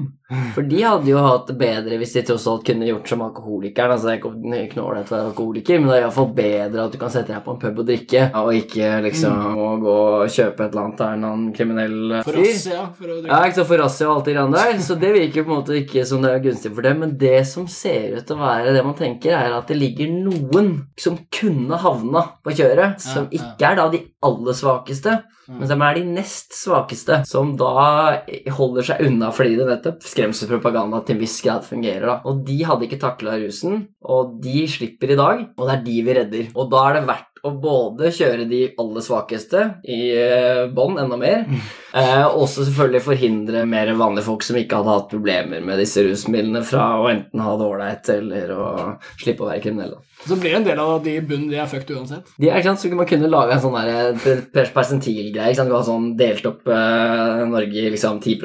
[0.54, 3.96] For de hadde jo hatt det bedre hvis de tross alt kunne gjort som alkoholikeren.
[3.96, 7.10] Altså, jeg knåler til å være alkoholiker, men det er iallfall bedre at du kan
[7.10, 9.56] sette deg på en pub og drikke, og ikke liksom Mm.
[9.58, 12.46] må gå og kjøpe et eller annet av en annen kriminell For fyr.
[12.46, 12.84] oss, ja.
[13.00, 14.74] For å Ja, ikke sant, for razzia og alt det grann der.
[14.86, 17.00] Så det virker på en måte ikke som det er gunstig for dem.
[17.00, 20.14] Men det som ser ut til å være det man tenker, er at det ligger
[20.14, 25.16] noen som kunne havna på kjøret, som ikke er da de aller svakeste,
[25.50, 28.20] men som er de nest svakeste, som da
[28.54, 32.06] holder seg unna fordi det nettopp skremselspropaganda til en viss grad fungerer.
[32.06, 32.18] da.
[32.30, 35.98] Og de hadde ikke takla rusen, og de slipper i dag, og det er de
[36.06, 36.54] vi redder.
[36.56, 41.18] Og da er det verdt å både kjøre de aller svakeste i eh, bånn enda
[41.20, 41.46] mer,
[41.94, 46.64] eh, også selvfølgelig forhindre mer vanlige folk som ikke hadde hatt problemer med disse rusmidlene,
[46.68, 48.68] fra å enten ha det ålreit eller å
[49.20, 50.00] slippe å være kriminelle.
[50.20, 52.28] Så blir en del av de i bunnen, de er fucked uansett.
[52.36, 55.56] De er, ikke sant, så Man kunne lage en sånn der, eh, per- persentilgreie.
[55.56, 58.44] sånn delt opp eh, Norge liksom 10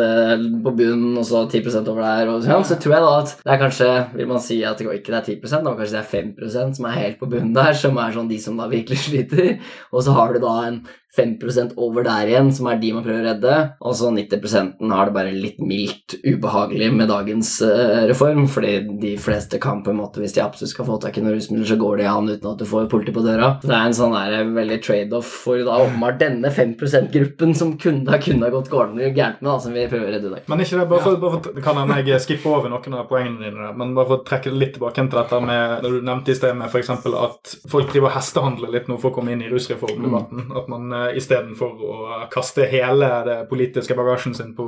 [0.00, 2.30] eh, på bunnen og så 10% over der.
[2.32, 2.64] Og, sånn.
[2.64, 5.20] Så tror jeg da at det er kanskje Vil man si at det ikke er
[5.20, 8.28] 10% da kanskje det er 5% som er helt på bunnen der, som er sånn
[8.32, 9.58] de som da virkelig sliter.
[9.92, 10.80] Og så har du da en
[11.12, 13.56] 5 over der igjen, som er de man prøver å redde.
[13.84, 19.12] Og så 90 har det bare litt mildt ubehagelig med dagens uh, reform, fordi de
[19.20, 21.76] fleste kan på en måte, hvis de absolutt skal få tak i noen rusmidler, så
[21.80, 23.56] går de an uten at du får politi på døra.
[23.60, 27.54] Så det er en sånn der, eh, veldig trade-off for da åpenbart denne 5 %-gruppen
[27.60, 30.34] som kunne ha kunne gått gårdene gærent med, da, som vi prøver å redde i
[30.36, 30.48] dag.
[30.48, 33.58] Men ikke det, bare for, bare for, kan jeg skippe over noen av poengene dine,
[33.60, 36.32] der, men bare for å trekke det litt tilbake til dette med når du nevnte
[36.32, 36.90] i sted med f.eks.
[36.94, 40.48] at folk driver og hestehandler litt nå for å komme inn i rusreformdebatten.
[40.56, 41.96] At man uh, istedenfor å
[42.32, 44.66] kaste hele det politiske bagasjen sin på,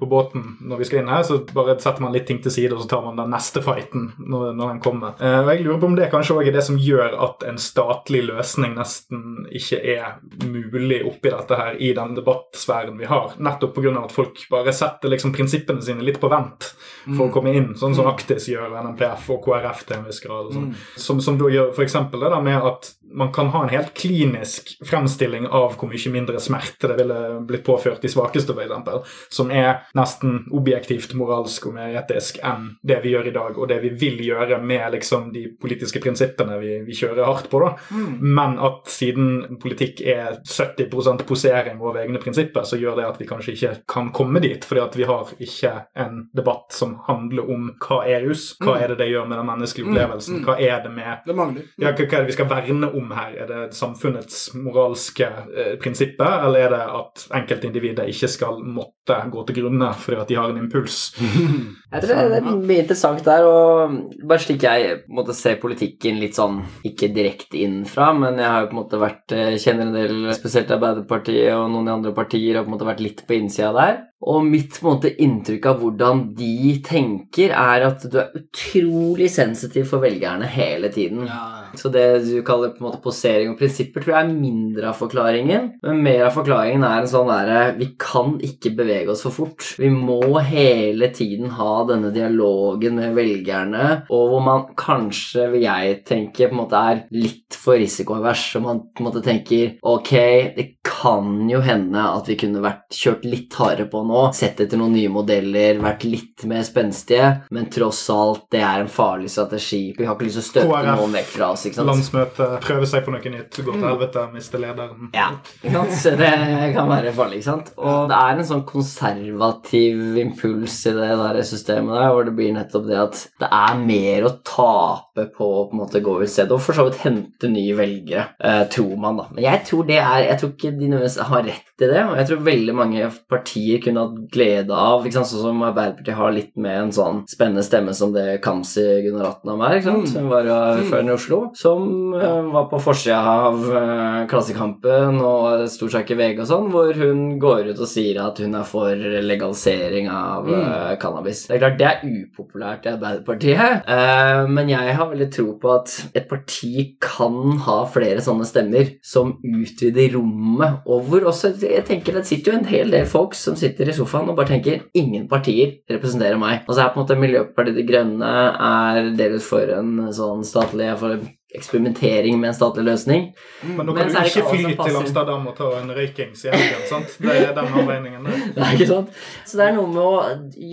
[0.00, 2.74] på båten når vi skal inn her, så bare setter man litt ting til side,
[2.74, 5.16] og så tar man den neste fighten når, når den kommer.
[5.22, 7.60] Eh, og jeg lurer på om det kanskje også er det som gjør at en
[7.62, 13.36] statlig løsning nesten ikke er mulig oppi dette her i den debattsfæren vi har.
[13.38, 13.94] Nettopp pga.
[14.02, 16.72] at folk bare setter liksom prinsippene sine litt på vent
[17.16, 20.52] for å komme inn, sånn som Aktis gjør, NMPF og KrF til en viss grad.
[20.54, 20.70] sånn.
[20.96, 21.98] Som, som da gjør f.eks.
[22.12, 26.40] det der med at man kan ha en helt klinisk fremstilling av hvor mye mindre
[26.42, 28.52] smerte det ville blitt påført de svakeste,
[28.88, 33.58] eksempel, som er nesten objektivt moralsk og mer etisk enn det vi gjør i dag,
[33.58, 37.60] og det vi vil gjøre med liksom de politiske prinsippene vi, vi kjører hardt på.
[37.60, 37.74] da.
[38.20, 43.28] Men at siden politikk er 70% posering over egne prinsipper, så gjør det at vi
[43.28, 47.68] kanskje ikke kan komme dit, fordi at vi har ikke en debatt som handler om
[47.82, 50.92] hva er rus, hva er det det gjør med den menneskelige opplevelsen, hva er det
[50.94, 51.36] med Det
[51.84, 53.34] ja, hva, er det vi skal verne om her?
[53.44, 59.44] Er det samfunnets moralske eh, prinsipper, eller er det at enkeltindivider ikke skal måtte gå
[59.48, 60.98] til grunne fordi at de har en impuls?
[61.92, 63.94] Jeg tror det er mye interessant der, og
[64.28, 68.68] bare slik jeg måtte se politikken litt sånn ikke direkte innenfra, men jeg har jo
[68.68, 72.58] på en måte vært eh, kjenner en del, spesielt Arbeiderpartiet og noen i andre partier,
[72.58, 74.02] og på en måte vært litt på innsida der.
[74.26, 80.02] Og mitt måte inntrykk av hvordan de tenker, er at du er utrolig sensitiv for
[80.02, 81.28] velgerne hele tiden.
[81.28, 81.58] Ja.
[81.78, 84.98] Så det du kaller på en måte posering og prinsipper, tror jeg er mindre av
[84.98, 85.68] forklaringen.
[85.84, 89.66] Men mer av forklaringen er en sånn derre Vi kan ikke bevege oss for fort.
[89.78, 96.00] Vi må hele tiden ha denne dialogen med velgerne, og hvor man kanskje, vil jeg
[96.08, 98.48] tenke, på en måte er litt for risikoavers.
[98.58, 100.14] Og man på en måte tenker ok,
[100.56, 104.80] det kan jo hende at vi kunne vært kjørt litt hardere på nå, sett etter
[104.80, 109.82] noen nye modeller, vært litt mer spenstige, men tross alt, det er en farlig strategi.
[109.98, 111.90] Vi har ikke lyst til å støte KrF, noen vekk fra oss, ikke sant?
[111.92, 115.10] Landsmøte, prøve seg på noe nytt, gå til helvete, miste lederen.
[115.16, 115.28] Ja,
[115.64, 115.98] kanskje?
[115.98, 116.32] Så det
[116.76, 117.72] kan være farlig, ikke sant?
[117.78, 122.54] Og det er en sånn konservativ impuls i det der systemet der, hvor det blir
[122.56, 126.30] nettopp det at det er mer å tape på å på en måte gå ut
[126.30, 129.26] stedet, og for så vidt hente nye velgere, eh, tror man da.
[129.34, 132.16] Men jeg tror det er, jeg tror ikke de nødvendigvis har rett i det, og
[132.18, 136.34] jeg tror veldig mange partier kunne hatt glede av, ikke sant, sånn som Arbeiderpartiet har
[136.34, 140.48] litt med en sånn spennende stemme som det Kamzy Gunaratnam er, ikke sant, som var
[140.48, 146.18] ordføreren i Oslo, som eh, var på forsida av eh, Klassekampen og stort sett i
[146.18, 150.48] VG og sånn, hvor hun går ut og sier at hun er for legalisering av
[150.52, 151.46] eh, cannabis.
[151.48, 155.74] Det er klart, det er upopulært i Arbeiderpartiet, eh, men jeg har veldig tro på
[155.74, 161.84] at et parti kan ha flere sånne stemmer som utvider rommet, og hvor også jeg
[161.88, 164.86] tenker det sitter jo en hel del folk som sitter i sofaen og bare tenker
[164.98, 166.62] ingen partier representerer meg.
[166.66, 168.32] Og så er på en måte Miljøpartiet De Grønne
[168.68, 171.18] er delvis for en sånn statlig for
[171.54, 173.22] eksperimentering med en statlig løsning.
[173.64, 174.96] Men nå kan er du ikke ikke fly til.
[175.00, 177.14] Amsterdam og ta en røykings i helgen, sant?
[177.24, 178.42] Det er den avveiningen der.
[178.58, 179.14] Det er ikke sant?
[179.48, 180.18] Så det er noe med å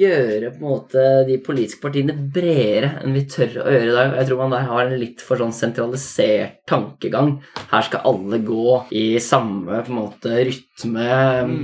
[0.01, 4.17] gjøre på en måte de politiske partiene bredere enn vi tør å gjøre i dag.
[4.19, 7.37] Jeg tror man der har en litt for sånn sentralisert tankegang.
[7.71, 11.09] Her skal alle gå i samme på en måte rytme,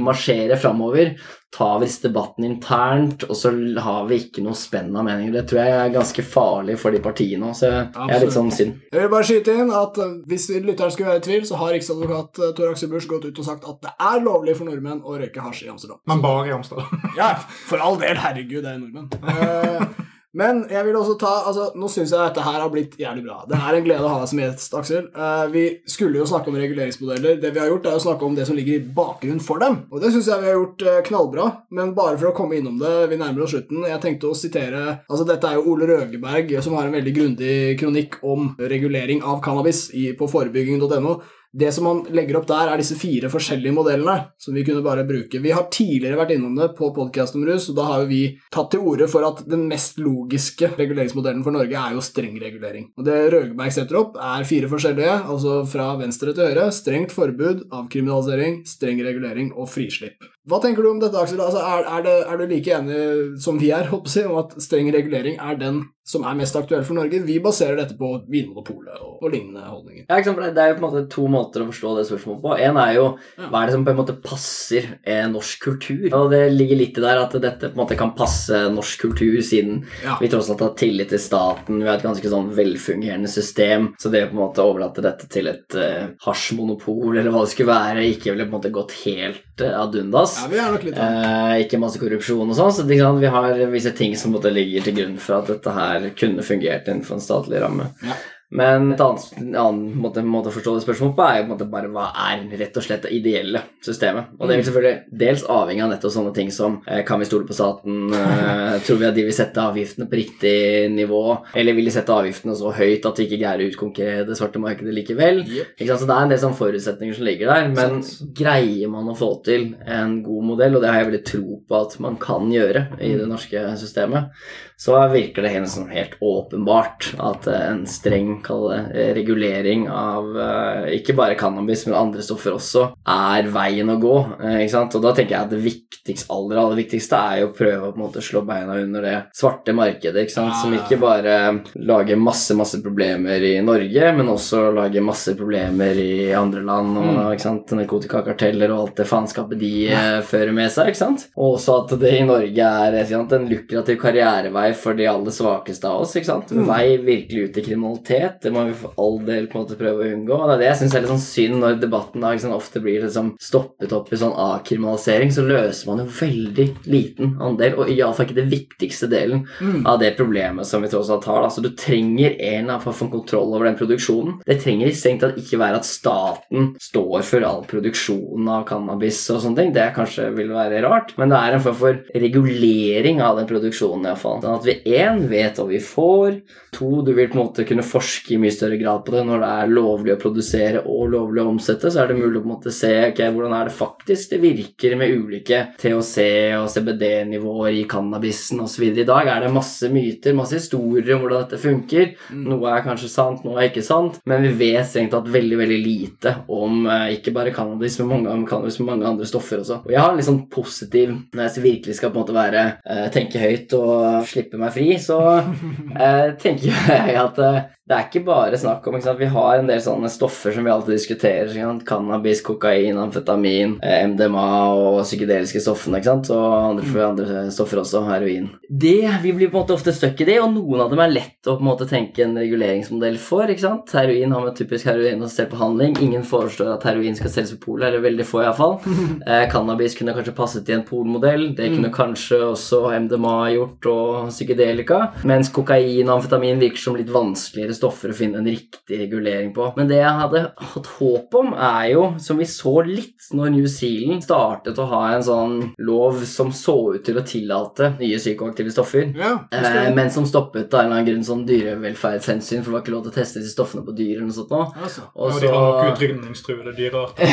[0.08, 1.18] marsjere framover.
[1.52, 3.52] Tar visst debatten internt, og så
[3.84, 5.34] har vi ikke noe spenn av meninger.
[5.36, 8.54] Det tror jeg er ganske farlig for de partiene òg, så jeg er litt sånn
[8.56, 8.78] synd.
[8.88, 11.76] Jeg vil bare skyte inn at eh, hvis lytteren skulle være i tvil, så har
[11.76, 15.04] riksadvokat eh, Tor Aksel Busch gått ut og sagt at det er lovlig for nordmenn
[15.04, 16.00] å røyke hasj i Amsterdam.
[16.08, 17.04] Men bare i Amsterdam.
[17.20, 17.34] Ja,
[17.68, 18.16] for all del.
[18.22, 19.92] Herregud, det er nordmenn.
[20.38, 23.42] Men jeg vil også ta altså, Nå syns jeg dette her har blitt jævlig bra.
[23.50, 25.10] Det er en glede å ha deg som gjest, Aksel.
[25.16, 27.40] Uh, vi skulle jo snakke om reguleringsmodeller.
[27.42, 29.82] Det vi har gjort, er å snakke om det som ligger i bakgrunnen for dem.
[29.92, 31.50] Og det syns jeg vi har gjort uh, knallbra.
[31.76, 33.84] Men bare for å komme innom det, vi nærmer oss slutten.
[33.92, 37.54] Jeg tenkte å sitere Altså, dette er jo Ole Røgeberg som har en veldig grundig
[37.82, 41.20] kronikk om regulering av cannabis i, på forebygging.no.
[41.52, 45.04] Det som man legger opp der, er disse fire forskjellige modellene som vi kunne bare
[45.08, 45.42] bruke.
[45.44, 48.22] Vi har tidligere vært innom det på podkast om rus, og da har vi
[48.56, 52.88] tatt til orde for at den mest logiske reguleringsmodellen for Norge er jo streng regulering.
[52.96, 56.70] Og det Røgeberg setter opp, er fire forskjellige, altså fra venstre til høyre.
[56.72, 60.24] Strengt forbud, avkriminalisering, streng regulering og frislipp.
[60.48, 61.44] Hva tenker du om dette, Aksel?
[61.44, 63.02] Altså, er, er, det, er du like enig
[63.44, 66.84] som vi er, håper jeg, om at streng regulering er den som er mest aktuell
[66.84, 67.20] for Norge?
[67.24, 70.06] Vi baserer dette på Vinmonopolet og, og lignende holdninger.
[70.10, 70.38] Ja, ikke sant?
[70.38, 72.56] for det- Det er jo på en måte to måter å forstå det spørsmålet på.
[72.60, 73.06] En er jo
[73.50, 76.08] hva er det som på en måte passer eh, norsk kultur?
[76.18, 79.38] Og det ligger litt i der at dette på en måte kan passe norsk kultur,
[79.42, 80.18] siden Ja.
[80.20, 83.94] vi tross alt har tillit til staten, vi har et ganske sånn velfungerende system.
[84.02, 87.52] Så det å på en måte overlate dette til et eh, hasjmonopol, eller hva det
[87.54, 90.38] skulle være, ikke ville på en måte gått helt eh, ad undas.
[90.42, 90.98] Ja, vi er nok litt.
[90.98, 93.20] Eh, ikke masse korrupsjon og sånn, så sant?
[93.22, 96.88] vi har visse ting som måtte ligger til grunn for at dette her kunne fungert
[96.88, 97.88] innenfor en statlig ramme.
[98.04, 98.14] Ja.
[98.52, 101.92] Men et annet, en annen måte, måte å forstå det spørsmålet på er jo bare
[101.92, 104.34] hva er rett og slett det ideelle systemet.
[104.40, 107.48] Og det vil selvfølgelig dels avhengig av nettopp sånne ting som eh, kan vi stole
[107.48, 110.56] på staten, eh, tror vi at de vil sette avgiftene på riktig
[110.92, 111.22] nivå,
[111.56, 114.64] eller vil de sette avgiftene så høyt at vi ikke greier å utkonkurrere det svarte
[114.64, 115.46] markedet likevel.
[115.48, 115.72] Yep.
[115.88, 118.34] Så det er en del sånne forutsetninger som ligger der, men sånn.
[118.36, 121.80] greier man å få til en god modell, og det har jeg veldig tro på
[121.80, 124.36] at man kan gjøre i det norske systemet,
[124.82, 130.38] så virker det helt, sånn helt åpenbart at en streng kall det, eh, regulering av
[130.38, 134.16] eh, ikke bare cannabis, men andre stoffer også, er veien å gå.
[134.42, 134.96] eh, Ikke sant?
[134.98, 137.92] Og da tenker jeg at det viktigste, aller, aller viktigste er jo å prøve å
[137.92, 140.56] på en måte slå beina under det svarte markedet, ikke sant?
[140.62, 141.36] som ikke bare
[141.76, 147.34] lager masse, masse problemer i Norge, men også lager masse problemer i andre land, og
[147.34, 147.76] ikke sant?
[147.78, 150.02] narkotikakarteller og alt det faenskapet de ja.
[150.26, 151.28] fører med seg, ikke sant?
[151.38, 153.36] Og også at det i Norge er sant?
[153.36, 156.52] en lukrativ karrierevei for de aller svakeste av oss, ikke sant?
[156.68, 160.06] Vei virkelig ut i kriminalitet, det må vi for all del på en måte prøve
[160.06, 162.34] å unngå, og det er det jeg synes er litt sånn synd når debatten da,
[162.40, 162.56] sant?
[162.56, 167.78] ofte blir liksom stoppet opp i sånn avkriminalisering, så løser man jo veldig liten andel,
[167.80, 169.46] og iallfall ikke det viktigste delen
[169.88, 171.44] av det problemet som vi tross alt har.
[171.46, 174.40] Altså, du trenger en eller annen for kontroll over den produksjonen.
[174.48, 179.42] Det trenger strengt tatt ikke være at staten står for all produksjon av cannabis og
[179.44, 179.74] sånne ting.
[179.76, 184.10] Det kanskje vil være rart, men det er en form for regulering av den produksjonen
[184.10, 184.42] iallfall.
[184.44, 186.42] Sånn at vi én vet hva vi får,
[186.72, 189.24] to du vil på en måte kunne forske i mye større grad på det.
[189.28, 192.44] Når det er lovlig å produsere og lovlig å omsette, så er det mulig å
[192.44, 196.18] på en måte se ok, hvordan er det faktisk det virker med ulike THC
[196.60, 198.88] og CBD-nivåer i cannabisen osv.
[198.92, 202.16] I dag er det masse myter, masse historier om hvordan dette funker.
[202.38, 205.80] Noe er kanskje sant, noe er ikke sant, men vi vet strengt tatt veldig veldig
[205.82, 209.82] lite om eh, ikke bare cannabis, men mange, cannabis, men mange andre stoffer også.
[209.86, 212.64] Og jeg har en litt sånn positiv Når jeg virkelig skal på en måte være
[212.86, 215.20] eh, tenke høyt og slippe meg fri, så
[216.04, 219.20] eh, tenker jeg at eh, det er ikke bare snakk om ikke sant?
[219.20, 221.82] Vi har en del sånne stoffer som vi alltid diskuterer.
[221.88, 226.00] Cannabis, kokain, amfetamin, eh, MDMA og psykedeliske stoffene.
[226.00, 226.30] Ikke sant?
[226.32, 228.48] Og andre, andre stoffer også, heroin.
[228.70, 231.12] Det, Vi blir på en måte ofte stuck i det, og noen av dem er
[231.12, 233.52] lett å på en måte tenke en reguleringsmodell for.
[233.52, 233.92] ikke sant?
[233.92, 235.98] Heroin har med typisk heroin og behandling.
[236.00, 238.80] Ingen foreslår at heroin skal selges på polet, eller veldig få iallfall.
[239.32, 241.52] Eh, cannabis kunne kanskje passet i en polmodell.
[241.56, 245.00] Det kunne kanskje også MDMA gjort, og psykedelika.
[245.28, 249.72] Mens kokain og amfetamin virker som litt vanskeligere stoffer å finne en riktig regulering på.
[249.78, 253.68] Men det jeg hadde hatt håp om, er jo, som vi så litt når New
[253.72, 258.72] Zealand startet å ha en sånn lov som så ut til å tillate nye psykoaktive
[258.74, 259.10] stoffer.
[259.18, 262.82] Ja, Eh, men som stoppet av en eller annen grunn sånn dyrevelferdshensyn, for det var
[262.84, 264.68] ikke lov til å teste disse stoffene på dyr eller noe sånt noe.
[264.84, 265.02] altså.
[265.16, 267.32] Og så de har nok utrydningstruede dyrearter?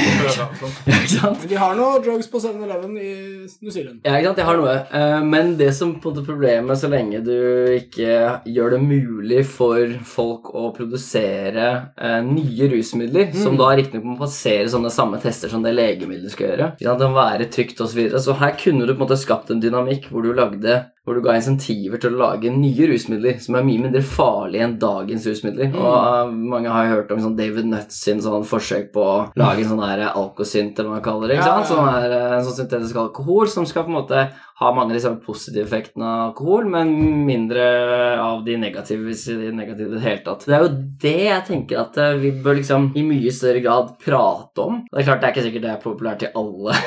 [1.48, 3.12] De har noe drugs på 7-Eleven i
[3.64, 4.00] New Zealand.
[4.04, 4.74] Ja, ikke sant, de har noe.
[4.92, 7.34] Eh, Men det som på en måte problemet så lenge du
[7.78, 14.18] ikke gjør det mulig for folk å produsere eh, nye rusmidler, som da riktignok må
[14.20, 17.96] passere sånne samme tester som det legemiddelet skal gjøre, det må være trygt og Så,
[17.98, 18.20] videre.
[18.22, 21.24] så her kunne du på en måte skapt en dynamikk hvor du lagde hvor du
[21.24, 25.72] ga insentiver til å lage nye rusmidler som er mye mindre farlige enn dagens rusmidler.
[25.72, 29.16] Og uh, mange har jo hørt om sånn David Nutt sin sånn forsøk på å
[29.40, 31.38] lage en sånn der alkosynt, eller hva man kaller det.
[31.38, 31.70] ikke sant?
[31.72, 34.28] Sånn her, eh, en sånn syntetisk alkohol som skal på en måte
[34.58, 36.90] ha mange av de samme positive effektene av alkohol, men
[37.26, 37.62] mindre
[38.18, 40.46] av de negative, hvis de negative i det hele tatt.
[40.48, 40.72] Det er jo
[41.04, 44.80] det jeg tenker at eh, vi bør liksom i mye større grad prate om.
[44.90, 46.74] Det er klart det er ikke sikkert det er populært til alle.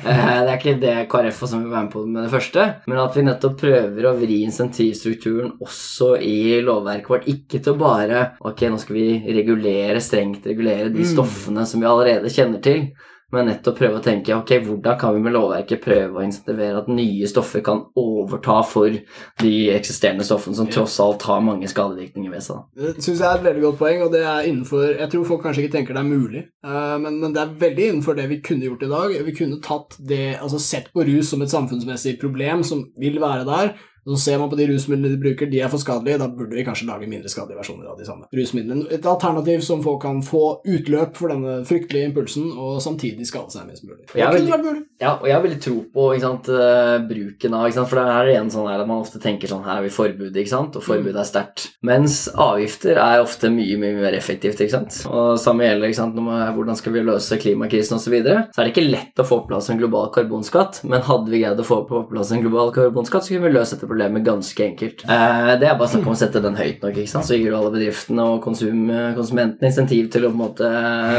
[0.00, 3.00] Det er ikke det KrF og som vil være med på med det første, men
[3.02, 8.32] at vi nettopp prøver å vri insentivstrukturen også i lovverket vårt, ikke til å bare
[8.44, 11.10] Ok, nå skal vi regulere strengt, regulere de Mm.
[11.14, 12.92] stoffene som vi allerede kjenner til.
[13.34, 16.88] Men nettopp prøve å tenke ok, hvordan kan vi med lovverket prøve å insentivere at
[16.90, 18.96] nye stoffer kan overta for
[19.42, 22.64] de eksisterende stoffene som tross alt har mange skadevirkninger ved seg.
[22.74, 25.44] Det syns jeg er et veldig godt poeng, og det er innenfor Jeg tror folk
[25.44, 28.40] kanskje ikke tenker det er mulig, eh, men, men det er veldig innenfor det vi
[28.44, 29.14] kunne gjort i dag.
[29.28, 33.46] Vi kunne tatt det, altså sett på rus som et samfunnsmessig problem som vil være
[33.48, 33.74] der.
[34.06, 36.18] Så ser man på de rusmidlene de bruker, de er for skadelige.
[36.22, 38.86] Da burde vi kanskje lage mindre skadelige versjoner av de samme rusmidlene.
[38.92, 43.66] Et alternativ som folk kan få utløp for denne fryktelige impulsen, og samtidig skade seg
[43.68, 44.04] minst mulig.
[44.10, 44.84] Og Jeg veldig- mulig.
[45.00, 48.50] Ja, og jeg har veldig tro på sant, eh, bruken av For det er igjen
[48.50, 51.16] sånn her at man ofte tenker sånn her er vi forbudet, ikke sant, og forbudet
[51.16, 51.70] er sterkt.
[51.82, 54.60] Mens avgifter er ofte mye mye mer effektivt.
[54.60, 55.06] ikke sant?
[55.10, 58.10] Og samme gjelder ikke sant, man, hvordan skal vi løse klimakrisen osv.
[58.10, 58.48] Så, videre.
[58.50, 61.42] så er det ikke lett å få på plass en global karbonskatt, men hadde vi
[61.42, 64.64] greid å få på plass en global karbonskatt, så kunne vi løst dette problemet ganske
[64.64, 65.04] enkelt.
[65.04, 67.28] Eh, det er bare snakk om å sette den høyt nok, ikke sant?
[67.28, 68.86] så gir du alle bedriftene og konsum,
[69.18, 70.70] konsumentene insentiv til å på en måte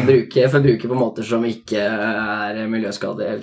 [0.07, 3.41] bruke, forbruke på måter som ikke er miljøskadelige eller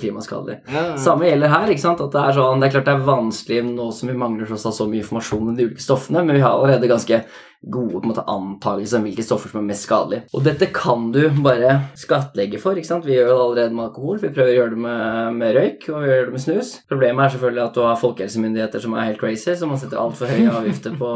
[0.72, 0.84] ja.
[1.00, 1.68] Samme gjelder her.
[1.72, 2.00] ikke sant?
[2.00, 4.88] At Det er sånn, det er klart det er vanskelig nå som vi mangler så
[4.88, 7.22] mye informasjon om de ulike stoffene, men vi har allerede ganske
[7.62, 10.26] gode på en måte antakelser om hvilke stoffer som er mest skadelige.
[10.36, 12.78] Og dette kan du bare skattlegge for.
[12.78, 13.06] ikke sant?
[13.06, 14.20] Vi gjør det allerede med alkohol.
[14.22, 16.72] Vi prøver å gjøre det med, med røyk og vi gjør det med snus.
[16.90, 20.30] Problemet er selvfølgelig at du har folkehelsemyndigheter som er helt crazy, så man setter altfor
[20.30, 21.10] høye avgifter på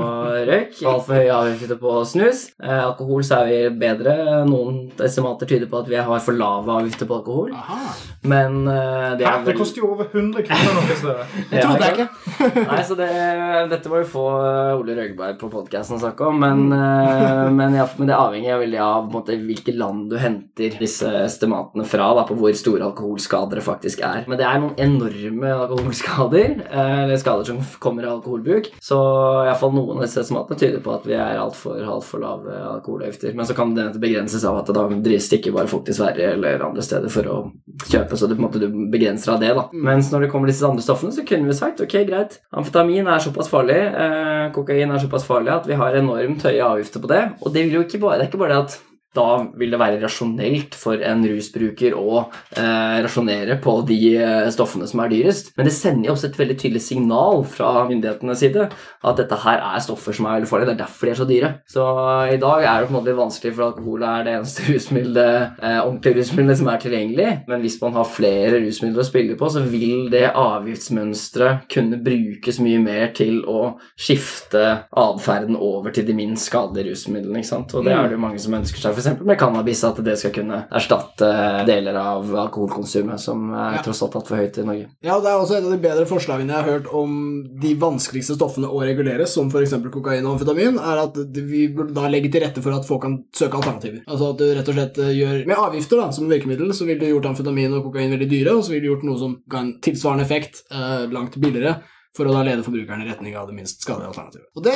[0.51, 2.45] røyk, altfor høye avgifter på snus.
[2.63, 4.17] Eh, alkohol så er vi bedre.
[4.49, 7.79] Noen estimater tyder på at vi har for lave avgifter på alkohol, Aha.
[8.29, 11.37] men eh, det er er det koster jo over 100 kroner noe sted.
[11.51, 12.09] Det trodde jeg ikke.
[12.71, 13.09] Nei, så det,
[13.73, 17.77] Dette må vi få eh, Ole Røgberg på podkasten å snakke om, men, eh, men,
[17.77, 22.27] ja, men det avhenger veldig av måte, hvilke land du henter disse estimatene fra, da,
[22.29, 24.25] på hvor store alkoholskader det faktisk er.
[24.31, 28.99] Men det er noen enorme alkoholskader, eh, eller skader som kommer av alkoholbruk, så
[29.47, 33.35] iallfall noen av disse estimatene tyder på at vi er altfor alt for lave alkoholavgifter.
[33.37, 34.89] Men så kan det begrenses av at da
[35.23, 37.39] stikker bare folk til Sverige eller andre steder for å
[37.87, 39.53] kjøpe, så det, på en måte, du begrenser av det.
[39.57, 39.69] da.
[39.73, 43.23] Mens når det kommer disse andre stoffene, så kunne vi sagt ok, greit, amfetamin er
[43.23, 47.23] såpass farlig, eh, kokain er såpass farlig at vi har enormt høye avgifter på det.
[47.43, 48.79] Og det, jo ikke bare, det er ikke bare det at
[49.17, 49.27] da
[49.61, 55.03] vil det være rasjonelt for en rusbruker å eh, rasjonere på de eh, stoffene som
[55.05, 55.53] er dyrest.
[55.59, 59.61] Men det sender jo også et veldig tydelig signal fra myndighetenes side at dette her
[59.61, 60.71] er stoffer som er veldig farlige.
[60.71, 61.51] Det er derfor de er så dyre.
[61.69, 61.87] Så
[62.33, 65.61] i dag er det på en måte litt vanskelig, for alkohol er det eneste rusmiddelet,
[65.61, 67.29] eh, ordentlige rusmiddelet som er tilgjengelig.
[67.53, 72.63] Men hvis man har flere rusmidler å spille på, så vil det avgiftsmønsteret kunne brukes
[72.65, 77.43] mye mer til å skifte atferden over til de minst skadelige rusmidlene.
[77.43, 77.77] ikke sant?
[77.77, 79.21] Og det er det jo mange som ønsker seg, f.eks.
[79.27, 81.29] med cannabis, at det skal kunne erstatte
[81.69, 83.83] deler av alkoholkonsumet som er Ja.
[83.83, 84.87] tross alt altfor høyt i Norge.
[85.03, 87.13] Ja, det er også et av de bedre forslagene jeg har hørt om
[87.61, 89.75] de vanskeligste stoffene å regulere, som f.eks.
[89.93, 93.25] kokain og amfetamin, er at vi burde da legge til rette for at folk kan
[93.35, 94.03] søke alternativer.
[94.07, 96.99] Altså at du rett og slett eh, gjør Med avgifter da, som virkemiddel, så vil
[97.01, 99.59] du gjort amfetamin og kokain veldig dyre, og så vil du gjort noe som ga
[99.65, 101.81] en tilsvarende effekt eh, langt billigere,
[102.17, 104.47] for å da lede forbrukeren i retning av det minst skadelige alternativet.
[104.57, 104.75] Og det,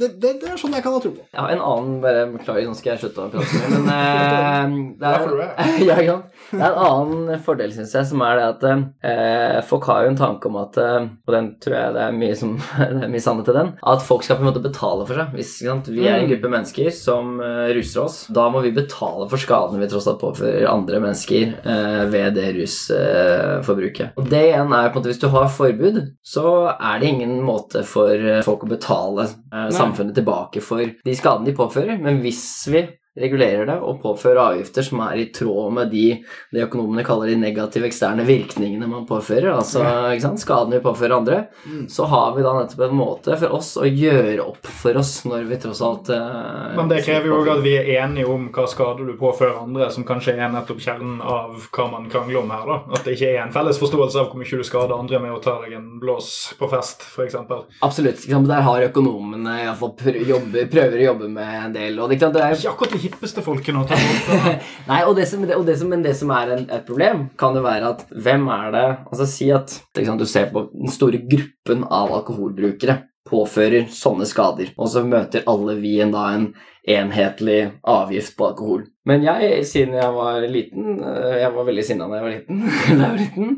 [0.00, 1.22] det, det, det er sånn jeg kan ha tro på.
[1.30, 3.90] Jeg har en annen bare Beklager, nå skal jeg slutte å prate så mye, men
[3.94, 6.16] eh, det, er, ja, ja,
[6.50, 10.12] det er en annen fordel, syns jeg, som er det at eh, folk har jo
[10.14, 13.12] en tanke om at eh, Og den tror jeg det er mye, som, det er
[13.14, 13.70] mye sannhet til den.
[13.94, 15.34] At folk skal på en måte betale for seg.
[15.38, 15.92] Hvis ikke sant?
[15.94, 16.30] vi er en Mm.
[16.32, 20.20] gruppe mennesker som eh, ruser oss, da må vi betale for skadene vi tross alt
[20.22, 24.14] påfører andre mennesker eh, ved det rusforbruket.
[24.16, 27.38] og det igjen er på en måte Hvis du har forbud, så er det ingen
[27.44, 29.72] måte for eh, folk å betale eh, Nei.
[29.74, 31.98] samfunnet tilbake for de skadene de påfører.
[32.02, 32.84] Men hvis vi
[33.16, 36.06] regulerer det og påfører avgifter som er i tråd med de
[36.52, 39.84] det økonomene kaller de negative eksterne virkningene man påfører, altså
[40.16, 41.86] ikke skadene vi påfører andre, Mm.
[41.88, 45.46] så har vi da nettopp en måte for oss å gjøre opp for oss når
[45.48, 48.66] vi tross alt eh, Men det krever jo òg at vi er enige om hva
[48.68, 52.66] skader du påfører andre, som kanskje er nettopp kjernen av hva man krangler om her.
[52.66, 52.76] da.
[52.98, 55.40] At det ikke er en felles forståelse av hvor mye du skader andre med å
[55.44, 57.38] ta deg en blås på fest, f.eks.
[57.82, 58.24] Absolutt.
[58.26, 61.98] Ikke Der har økonomene iallfall prøver å jobbe med en del.
[62.00, 64.54] og det, ikke er Ikke akkurat de hippeste folkene å ta fra.
[64.90, 67.56] Nei, og det som, og det som, men det som er en, et problem, kan
[67.56, 71.20] jo være at hvem er det Altså Si at sant, du ser på den store
[71.30, 76.48] gruppen av alkoholbrukere påfører sånne skader, og så møter alle vi en da en
[76.84, 78.82] enhetlig avgift på alkohol.
[79.08, 82.60] Men jeg, siden jeg var liten eh, Jeg var veldig sinna da jeg var liten.
[82.98, 83.54] da jeg var liten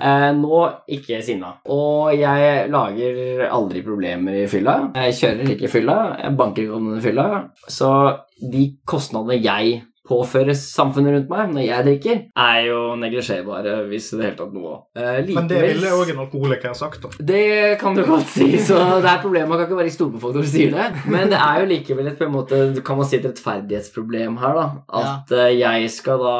[0.00, 0.60] Eh, nå
[0.96, 1.52] ikke sinna.
[1.72, 4.78] Og jeg lager aldri problemer i fylla.
[4.96, 7.26] Jeg kjører ikke i fylla, jeg banker ikke om den i fylla.
[7.68, 7.90] Så
[8.40, 14.24] de kostnadene jeg påfører samfunnet rundt meg når jeg drikker, er jo neglisjerbare, hvis det
[14.26, 14.74] hele tatt noe.
[14.98, 17.02] Eh, Men det ville òg en alkoholiker sagt.
[17.04, 17.10] da.
[17.30, 19.48] det kan du godt si, så det er problemet.
[19.50, 20.88] Man kan ikke være i storbefolkning som sier det.
[21.10, 24.66] Men det er jo likevel et måte, kan man si et rettferdighetsproblem her, da.
[25.00, 25.48] At ja.
[25.74, 26.36] jeg skal da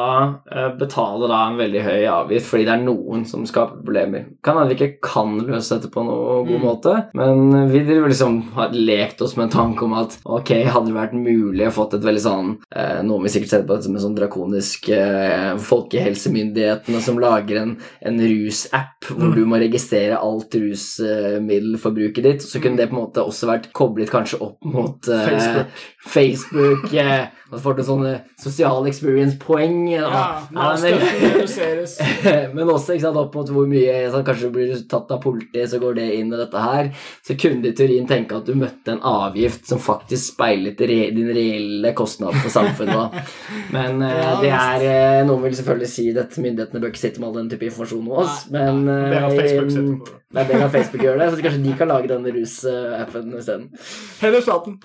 [0.51, 4.27] eh, betale da en veldig høy avgift fordi det er noen som skaper problemer.
[4.43, 6.65] Kan hende vi ikke kan løse dette på noen god Mm.
[6.65, 10.97] måte, men vi liksom har lekt oss med en tanke om at ok, hadde det
[10.97, 13.95] vært mulig å fått et veldig sånn eh, noe vi sikkert se på dette som
[13.95, 19.35] en sånn drakonisk eh, Folkehelsemyndighetene som lager en, en rusapp hvor Mm.
[19.37, 22.43] du må registrere alt rusmiddelforbruket ditt.
[22.45, 25.81] Så kunne det på en måte også vært koblet kanskje opp mot eh, Facebook.
[26.07, 29.73] Facebook eh, og så får du sånne sosiale experience-poeng.
[29.91, 30.05] Ja,
[30.55, 31.97] Ja, men, reduseres.
[32.55, 35.81] men også sant, opp mot hvor mye sånn, Kanskje du blir tatt av politiet, så
[35.81, 36.93] går det inn i dette her.
[37.27, 41.01] Så kunne du i teorien tenke at du møtte en avgift som faktisk speilet re
[41.11, 43.19] din reelle kostnad for samfunnet.
[43.75, 47.33] Men eh, det er eh, Noen vil selvfølgelig si at myndighetene bør ikke sitte med
[47.33, 50.45] all den type informasjon hos oss, men Det er eh, Facebook det.
[50.55, 53.67] er Facebook gjør det, så kanskje de kan lage denne rusappen isteden.
[54.21, 54.79] Heller staten,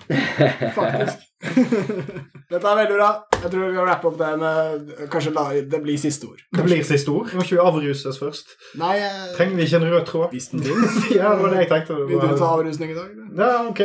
[0.75, 1.06] faktisk.
[2.51, 3.09] Dette er veldig bra.
[3.37, 5.43] Jeg tror vi kan rappe opp det med Kanskje la,
[5.73, 6.39] det blir siste ord.
[6.55, 7.29] Det blir siste ord.
[7.31, 8.55] Vi Må ikke avruses først?
[8.81, 10.29] Nei, jeg, Trenger vi ikke en rød tråd?
[10.33, 10.97] hvis den fins.
[11.19, 11.99] Ja, det var det jeg tenkte.
[12.09, 13.11] Vil du ta avrusning i dag?
[13.37, 13.83] Ja, ok.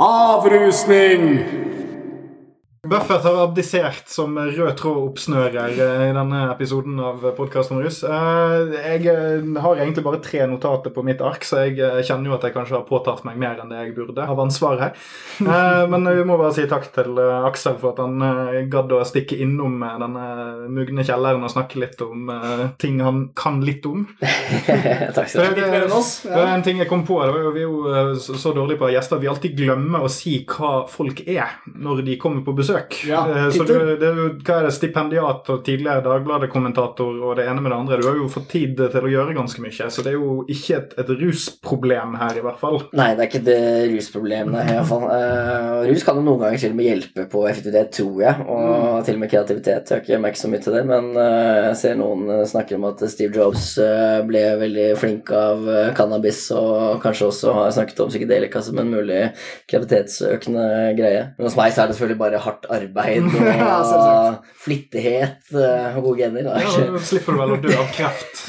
[0.00, 1.79] Avrusning!
[2.88, 7.98] Buffett har abdisert som rød tråd-oppsnører eh, i denne episoden av podkasten Russ.
[8.08, 11.76] Eh, Jeg eh, har egentlig bare tre notater på mitt ark, så jeg
[12.08, 14.80] kjenner jo at jeg kanskje har påtatt meg mer enn det jeg burde av ansvar
[14.80, 14.94] her.
[15.44, 19.36] Eh, Men vi må bare si takk til Aksel for at han gadd å stikke
[19.44, 20.24] innom denne
[20.72, 22.32] mugne kjelleren og snakke litt om
[22.80, 24.08] ting han kan litt om.
[25.18, 25.68] Takk skal du ha.
[25.68, 27.20] det, var en ting jeg kom på.
[27.28, 30.12] Det var jo, vi er jo så, så dårlige på gjester vi alltid glemmer å
[30.12, 32.69] si hva folk er når de kommer på besøk.
[33.08, 34.10] Ja, Eh, så du, det
[34.44, 37.98] hva er det, stipendiat og tidligere Dagbladet-kommentator og det ene med det andre.
[38.00, 40.78] Du har jo fått tid til å gjøre ganske mye, så det er jo ikke
[40.78, 42.80] et, et rusproblem her, i hvert fall.
[42.96, 43.60] Nei, det er ikke det
[43.94, 44.60] rusproblemet.
[44.60, 45.06] i hvert fall.
[45.10, 49.06] Uh, rus kan jo noen ganger til og med hjelpe på effektivitet, tror jeg, og
[49.06, 49.90] til og med kreativitet.
[49.90, 52.88] Jeg har ikke merket så mye til det, men uh, jeg ser noen snakker om
[52.90, 58.10] at Steve Jobs uh, ble veldig flink av cannabis, og kanskje også har snakket om
[58.12, 59.22] psykedelika som en mulig
[59.70, 60.66] kreativitetsøkende
[60.98, 61.24] greie.
[61.36, 65.96] Men hos meg så er det selvfølgelig bare hardt hardt arbeid og ja, flittighet eh,
[65.96, 66.46] og gode gener.
[66.46, 66.60] Da.
[66.60, 68.42] Ja, da slipper du vel å dø av kreft.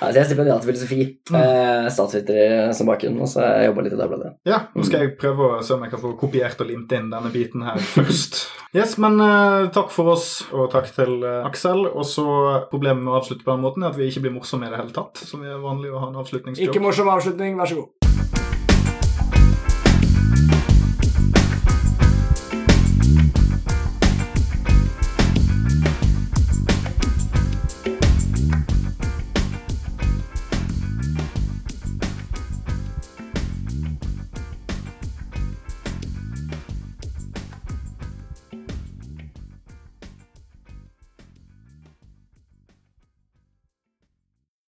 [0.00, 1.00] Altså, jeg er stipendiat i filosofi.
[1.30, 1.38] Mm.
[1.40, 4.34] Eh, statsviter som bakgrunn, og så har jeg jobba litt i Dagbladet.
[4.48, 7.10] Ja, nå skal jeg prøve å se om jeg kan få kopiert og limt inn
[7.12, 8.44] denne biten her først.
[8.74, 11.84] Yes, men uh, takk for oss, og takk til uh, Aksel.
[11.92, 12.24] Og så
[12.72, 14.80] problemet med å avslutte på den måten er at vi ikke blir morsomme i det
[14.80, 16.72] hele tatt, som vi er vanlig å ha en avslutningsjobb.
[16.72, 18.03] Ikke morsom avslutning, vær så god.